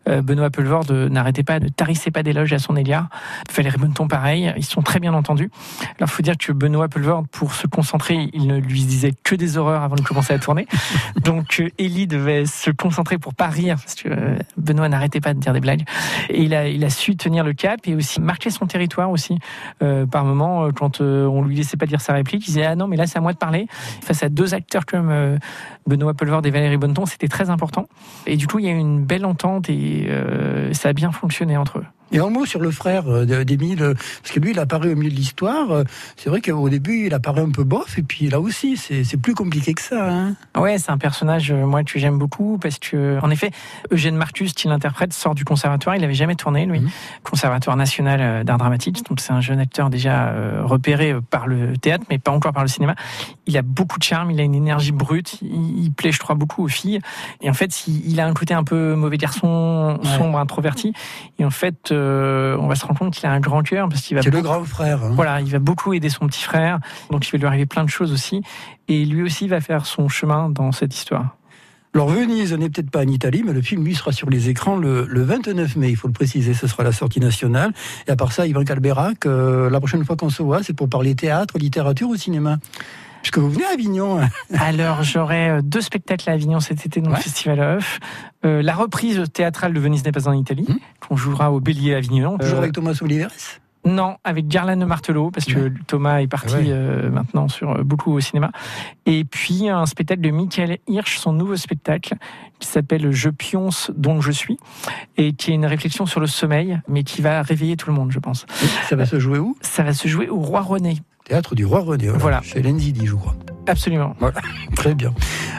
Euh, 0.08 0.22
Benoît 0.22 0.50
Pelvorde 0.50 0.90
n'arrêtait 0.90 1.42
pas, 1.42 1.60
ne 1.60 1.68
tarissait 1.68 2.10
pas 2.10 2.22
d'éloges 2.22 2.52
à 2.52 2.58
son 2.58 2.76
égard. 2.76 3.08
Valérie 3.54 3.78
Bonneton 3.78 4.08
pareil, 4.08 4.52
ils 4.56 4.64
sont 4.64 4.82
très 4.82 5.00
bien 5.00 5.14
entendus. 5.14 5.50
Alors 5.98 6.10
faut 6.10 6.22
dire 6.22 6.36
que 6.38 6.52
Benoît 6.52 6.88
Pelvorde, 6.88 7.26
pour 7.28 7.54
se 7.54 7.66
concentrer, 7.66 8.30
il 8.32 8.46
ne 8.46 8.58
lui 8.58 8.84
disait 8.84 9.12
que 9.24 9.34
des 9.34 9.58
horreurs 9.58 9.82
avant 9.82 9.96
de 9.96 10.02
commencer 10.02 10.32
à 10.32 10.38
tourner. 10.38 10.66
Donc 11.24 11.60
euh, 11.60 11.68
Ellie 11.78 12.06
devait 12.06 12.46
se 12.46 12.70
concentrer 12.70 13.18
pour 13.18 13.34
pas 13.34 13.48
rire, 13.48 13.76
parce 13.76 13.94
que 13.94 14.08
euh, 14.08 14.38
Benoît 14.56 14.88
n'arrêtait 14.88 15.20
pas 15.20 15.34
de 15.34 15.40
dire 15.40 15.52
des 15.52 15.60
blagues. 15.60 15.84
Et 16.28 16.42
il 16.42 16.54
a, 16.54 16.68
il 16.68 16.84
a 16.84 16.90
su 16.90 17.16
tenir 17.16 17.44
le 17.44 17.52
cap 17.52 17.80
et 17.86 17.94
aussi 17.94 18.20
marquer 18.20 18.50
son 18.50 18.66
territoire 18.66 19.10
aussi. 19.10 19.38
Euh, 19.82 20.06
par 20.06 20.24
moment, 20.24 20.70
quand 20.72 21.00
on 21.00 21.42
lui 21.42 21.56
laissait 21.56 21.76
pas 21.76 21.86
dire 21.86 22.00
sa 22.00 22.12
réplique, 22.12 22.46
il 22.46 22.50
disait 22.50 22.64
ah 22.64 22.76
non 22.76 22.86
mais 22.86 22.96
là 22.96 23.06
c'est 23.06 23.18
à 23.18 23.20
moi 23.20 23.32
de 23.32 23.38
parler. 23.38 23.66
Face 24.02 24.22
à 24.22 24.28
deux 24.28 24.54
acteurs 24.54 24.86
comme 24.86 25.38
Benoît 25.86 26.14
Et 26.46 26.50
Valérie 26.50 26.76
Bonneton, 26.76 27.06
c'était 27.06 27.28
très 27.28 27.50
important. 27.50 27.88
Et 28.26 28.36
du 28.36 28.46
coup, 28.46 28.58
il 28.58 28.66
y 28.66 28.68
a 28.68 28.72
eu 28.72 28.78
une 28.78 29.04
belle 29.04 29.24
entente 29.24 29.68
et 29.70 30.06
euh, 30.08 30.72
ça 30.72 30.90
a 30.90 30.92
bien 30.92 31.12
fonctionné 31.12 31.56
entre 31.56 31.78
eux. 31.78 31.86
Et 32.10 32.18
un 32.18 32.30
mot 32.30 32.46
sur 32.46 32.60
le 32.60 32.70
frère 32.70 33.04
euh, 33.08 33.44
d'Émile, 33.44 33.82
euh, 33.82 33.94
parce 34.22 34.32
que 34.34 34.40
lui, 34.40 34.52
il 34.52 34.58
apparaît 34.58 34.92
au 34.92 34.96
milieu 34.96 35.10
de 35.10 35.14
l'histoire. 35.14 35.70
euh, 35.70 35.84
C'est 36.16 36.30
vrai 36.30 36.40
qu'au 36.40 36.68
début, 36.68 37.06
il 37.06 37.14
apparaît 37.14 37.42
un 37.42 37.50
peu 37.50 37.64
bof, 37.64 37.98
et 37.98 38.02
puis 38.02 38.28
là 38.28 38.40
aussi, 38.40 38.76
c'est 38.76 39.16
plus 39.20 39.34
compliqué 39.34 39.74
que 39.74 39.82
ça. 39.82 40.10
Hein. 40.10 40.34
Ouais, 40.56 40.78
c'est 40.78 40.90
un 40.90 40.98
personnage 40.98 41.52
moi 41.52 41.84
que 41.84 41.98
j'aime 41.98 42.18
beaucoup 42.18 42.58
parce 42.58 42.78
que 42.78 43.18
en 43.22 43.30
effet, 43.30 43.50
Eugène 43.90 44.16
Marcus 44.16 44.52
qui 44.52 44.68
l'interprète 44.68 45.12
sort 45.12 45.34
du 45.34 45.44
conservatoire, 45.44 45.96
il 45.96 46.04
avait 46.04 46.14
jamais 46.14 46.34
tourné 46.34 46.66
lui, 46.66 46.80
Mhm. 46.80 46.90
conservatoire 47.22 47.76
national 47.76 48.44
d'art 48.44 48.58
dramatique. 48.58 49.04
Donc 49.08 49.20
c'est 49.20 49.32
un 49.32 49.40
jeune 49.40 49.60
acteur 49.60 49.90
déjà 49.90 50.32
repéré 50.62 51.14
par 51.30 51.46
le 51.46 51.76
théâtre 51.76 52.04
mais 52.10 52.18
pas 52.18 52.30
encore 52.30 52.52
par 52.52 52.62
le 52.62 52.68
cinéma. 52.68 52.94
Il 53.46 53.56
a 53.56 53.62
beaucoup 53.62 53.98
de 53.98 54.04
charme, 54.04 54.30
il 54.30 54.40
a 54.40 54.42
une 54.42 54.54
énergie 54.54 54.92
brute, 54.92 55.38
il, 55.42 55.90
plaît 55.92 56.12
je 56.12 56.18
crois 56.18 56.34
beaucoup 56.34 56.64
aux 56.64 56.68
filles 56.68 57.00
et 57.40 57.50
en 57.50 57.54
fait, 57.54 57.86
il, 57.86 58.20
a 58.20 58.26
un 58.26 58.34
côté 58.34 58.54
un 58.54 58.64
peu 58.64 58.94
mauvais 58.94 59.18
garçon, 59.18 59.98
sombre, 60.16 60.38
introverti 60.38 60.92
et 61.38 61.44
en 61.44 61.50
fait, 61.50 61.92
euh, 61.98 62.56
on 62.60 62.66
va 62.66 62.74
se 62.74 62.84
rendre 62.86 62.98
compte 62.98 63.14
qu'il 63.14 63.26
a 63.26 63.32
un 63.32 63.40
grand 63.40 63.62
cœur 63.62 63.88
parce 63.88 64.02
qu'il 64.02 64.16
va 64.16 64.22
C'est 64.22 64.30
le 64.30 64.40
grand 64.40 64.64
frère. 64.64 65.02
hein. 65.04 65.12
voilà, 65.14 65.40
il 65.40 65.50
va 65.50 65.58
beaucoup 65.58 65.92
aider 65.92 66.08
son 66.08 66.26
petit 66.26 66.42
frère, 66.42 66.78
donc 67.10 67.26
il 67.26 67.32
va 67.32 67.38
lui 67.38 67.46
arriver 67.46 67.66
plein 67.66 67.84
de 67.84 67.90
choses 67.90 68.12
aussi, 68.12 68.42
et 68.88 69.04
lui 69.04 69.22
aussi 69.22 69.48
va 69.48 69.60
faire 69.60 69.86
son 69.86 70.08
chemin 70.08 70.48
dans 70.48 70.72
cette 70.72 70.94
histoire. 70.94 71.34
Alors 71.94 72.10
Venise 72.10 72.52
n'est 72.52 72.68
peut-être 72.68 72.90
pas 72.90 73.00
en 73.00 73.08
Italie, 73.08 73.42
mais 73.44 73.52
le 73.52 73.62
film, 73.62 73.82
lui, 73.84 73.94
sera 73.94 74.12
sur 74.12 74.28
les 74.28 74.50
écrans 74.50 74.76
le, 74.76 75.06
le 75.08 75.22
29 75.22 75.76
mai, 75.76 75.88
il 75.90 75.96
faut 75.96 76.06
le 76.06 76.12
préciser, 76.12 76.52
ce 76.54 76.66
sera 76.66 76.84
la 76.84 76.92
sortie 76.92 77.18
nationale. 77.18 77.72
Et 78.06 78.10
à 78.10 78.16
part 78.16 78.30
ça, 78.32 78.46
Yvan 78.46 78.62
Calberac, 78.64 79.24
euh, 79.26 79.70
la 79.70 79.78
prochaine 79.80 80.04
fois 80.04 80.14
qu'on 80.14 80.28
se 80.28 80.42
voit, 80.42 80.62
c'est 80.62 80.74
pour 80.74 80.88
parler 80.88 81.14
théâtre, 81.14 81.58
littérature 81.58 82.08
ou 82.10 82.16
cinéma? 82.16 82.58
Puisque 83.22 83.38
vous 83.38 83.50
venez 83.50 83.64
à 83.64 83.70
Avignon. 83.74 84.20
Alors 84.58 85.02
j'aurai 85.02 85.50
euh, 85.50 85.60
deux 85.62 85.80
spectacles 85.80 86.30
à 86.30 86.34
Avignon 86.34 86.60
cet 86.60 86.86
été 86.86 87.00
dans 87.00 87.10
Ouais. 87.10 87.16
le 87.16 87.22
Festival 87.22 87.60
Off. 87.60 87.98
Euh, 88.44 88.62
la 88.62 88.74
reprise 88.74 89.22
théâtrale 89.32 89.72
de 89.74 89.80
Venise 89.80 90.04
n'est 90.04 90.12
pas 90.12 90.28
en 90.28 90.32
Italie, 90.32 90.66
Mhm. 90.68 90.78
qu'on 91.06 91.16
jouera 91.16 91.50
au 91.52 91.60
Bélier 91.60 91.94
à 91.94 91.98
Avignon. 91.98 92.38
Toujours 92.38 92.56
Euh, 92.56 92.58
avec 92.62 92.72
Thomas 92.72 92.96
Oliveres. 93.02 93.30
Non, 93.84 94.16
avec 94.24 94.48
Garland 94.48 94.84
Martelot, 94.86 95.30
parce 95.30 95.46
que 95.46 95.72
Thomas 95.86 96.18
est 96.20 96.26
parti 96.26 96.52
Ah 96.56 96.60
ouais. 96.60 96.66
euh, 96.68 97.10
maintenant 97.10 97.48
sur 97.48 97.84
beaucoup 97.84 98.12
au 98.12 98.20
cinéma. 98.20 98.50
Et 99.06 99.24
puis 99.24 99.68
un 99.68 99.86
spectacle 99.86 100.20
de 100.20 100.30
Michael 100.30 100.78
Hirsch, 100.88 101.16
son 101.18 101.32
nouveau 101.32 101.56
spectacle, 101.56 102.14
qui 102.58 102.66
s'appelle 102.68 103.12
Je 103.12 103.30
pionce 103.30 103.90
donc 103.96 104.20
je 104.22 104.32
suis, 104.32 104.58
et 105.16 105.32
qui 105.32 105.52
est 105.52 105.54
une 105.54 105.64
réflexion 105.64 106.06
sur 106.06 106.20
le 106.20 106.26
sommeil, 106.26 106.80
mais 106.88 107.02
qui 107.04 107.22
va 107.22 107.40
réveiller 107.40 107.76
tout 107.76 107.88
le 107.88 107.94
monde, 107.96 108.10
je 108.10 108.18
pense. 108.18 108.46
Ça 108.88 108.96
va 108.96 109.06
se 109.06 109.18
jouer 109.20 109.38
où? 109.38 109.56
Ça 109.62 109.84
va 109.84 109.92
se 109.94 110.06
jouer 110.08 110.28
au 110.28 110.40
Roi 110.40 110.60
René. 110.60 110.98
Théâtre 111.28 111.54
du 111.54 111.66
Roi 111.66 111.80
René. 111.80 112.08
Voilà. 112.08 112.40
Chez 112.42 112.62
Lenzidi, 112.62 113.06
je 113.06 113.14
crois. 113.14 113.34
Absolument. 113.66 114.16
Voilà. 114.18 114.40
Très 114.76 114.94
bien. 114.94 115.12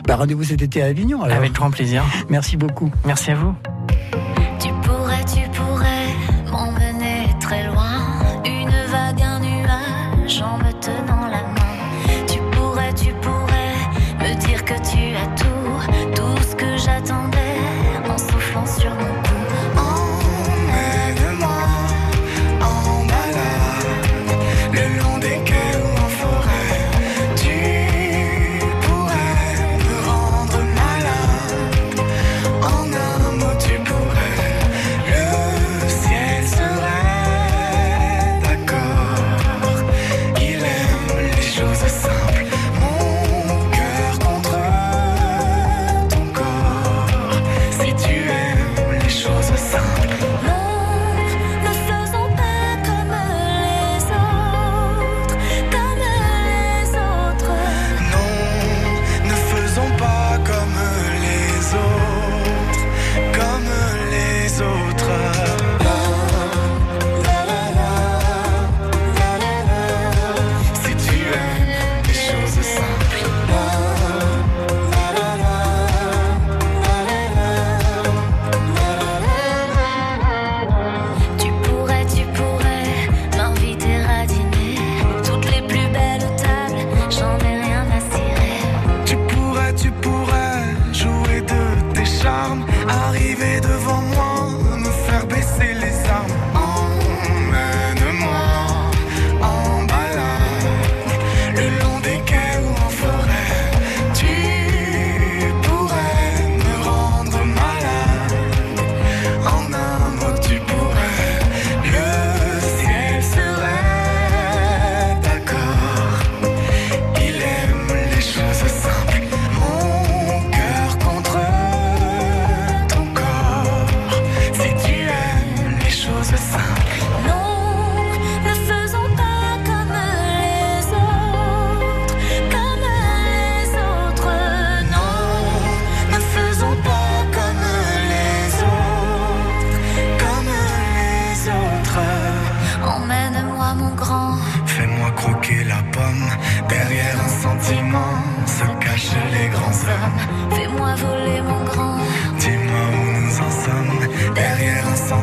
Bah, 0.08 0.16
rendez-vous 0.16 0.44
cet 0.44 0.64
été 0.64 0.82
à 0.82 0.88
Avignon. 0.88 1.22
Alors. 1.22 1.38
Avec 1.38 1.54
grand 1.54 1.70
plaisir. 1.70 2.04
Merci 2.30 2.58
beaucoup. 2.58 2.92
Merci 3.06 3.32
à 3.32 3.36
vous. 3.36 3.54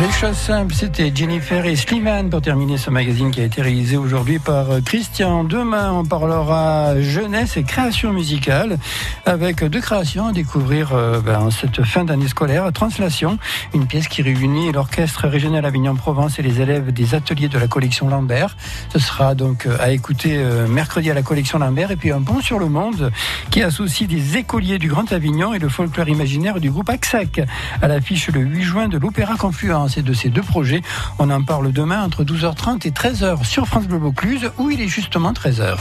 Les 0.00 0.12
choses 0.12 0.36
simples, 0.36 0.74
c'était 0.74 1.10
Jennifer 1.14 1.64
et 1.64 1.74
Slimane 1.74 2.28
pour 2.28 2.42
terminer 2.42 2.76
ce 2.76 2.90
magazine 2.90 3.30
qui 3.30 3.40
a 3.40 3.44
été 3.44 3.62
réalisé 3.62 3.96
aujourd'hui 3.96 4.38
par 4.38 4.70
euh, 4.70 4.80
Christian. 4.80 5.42
Demain, 5.42 5.92
on 5.92 6.04
parlera 6.04 7.00
jeunesse 7.00 7.56
et 7.56 7.62
création 7.62 8.12
musicale 8.12 8.78
avec 9.26 9.64
deux 9.64 9.80
créations 9.80 10.28
à 10.28 10.32
découvrir 10.32 10.92
euh, 10.94 11.20
ben, 11.20 11.40
en 11.40 11.50
cette 11.50 11.82
fin 11.82 12.04
d'année 12.04 12.28
scolaire. 12.28 12.72
Translation, 12.72 13.38
une 13.74 13.86
pièce 13.86 14.06
qui 14.06 14.22
réunit 14.22 14.70
l'orchestre 14.70 15.26
régional 15.26 15.66
Avignon-Provence 15.66 16.38
et 16.38 16.42
les 16.42 16.60
élèves 16.60 16.92
des 16.92 17.14
ateliers 17.14 17.48
de 17.48 17.58
la 17.58 17.66
collection 17.66 18.08
Lambert. 18.08 18.56
Ce 18.92 19.00
sera 19.00 19.34
donc 19.34 19.66
euh, 19.66 19.76
à 19.80 19.90
écouter 19.90 20.36
euh, 20.36 20.68
mercredi 20.68 21.10
à 21.10 21.14
la 21.14 21.22
collection 21.22 21.58
Lambert 21.58 21.90
et 21.90 21.96
puis 21.96 22.12
un 22.12 22.22
pont 22.22 22.40
sur 22.40 22.60
le 22.60 22.68
monde 22.68 23.10
qui 23.50 23.62
associe 23.62 24.08
des 24.08 24.36
écoliers 24.36 24.78
du 24.78 24.88
Grand 24.88 25.12
Avignon 25.12 25.52
et 25.52 25.58
le 25.58 25.68
folklore 25.68 26.08
imaginaire 26.08 26.60
du 26.60 26.70
groupe 26.70 26.88
Axac 26.88 27.40
à 27.82 27.88
l'affiche 27.88 28.28
le 28.28 28.40
8 28.40 28.62
juin 28.62 28.88
de 28.88 28.96
l'Opéra 28.96 29.34
Confluence 29.36 29.98
et 29.98 30.02
de 30.02 30.12
ces 30.12 30.28
deux 30.28 30.42
projets. 30.42 30.82
On 31.18 31.30
en 31.30 31.42
parle 31.42 31.72
demain 31.72 32.04
entre 32.04 32.22
12h30 32.22 32.86
et 32.86 32.92
13h 32.92 33.44
sur 33.44 33.66
France 33.66 33.88
Bleu 33.88 33.98
Vaucluse 33.98 34.50
où 34.58 34.70
il 34.70 34.80
est 34.80 34.88
justement 34.88 35.32
13h. 35.32 35.78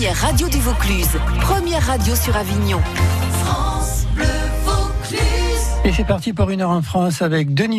Première 0.00 0.16
radio 0.16 0.48
du 0.48 0.58
Vaucluse. 0.60 1.10
Première 1.42 1.86
radio 1.86 2.16
sur 2.16 2.34
Avignon. 2.34 2.80
Et 5.84 5.92
c'est 5.92 6.06
parti 6.06 6.32
pour 6.32 6.48
une 6.48 6.62
heure 6.62 6.70
en 6.70 6.80
France 6.80 7.20
avec 7.20 7.52
Denis 7.52 7.78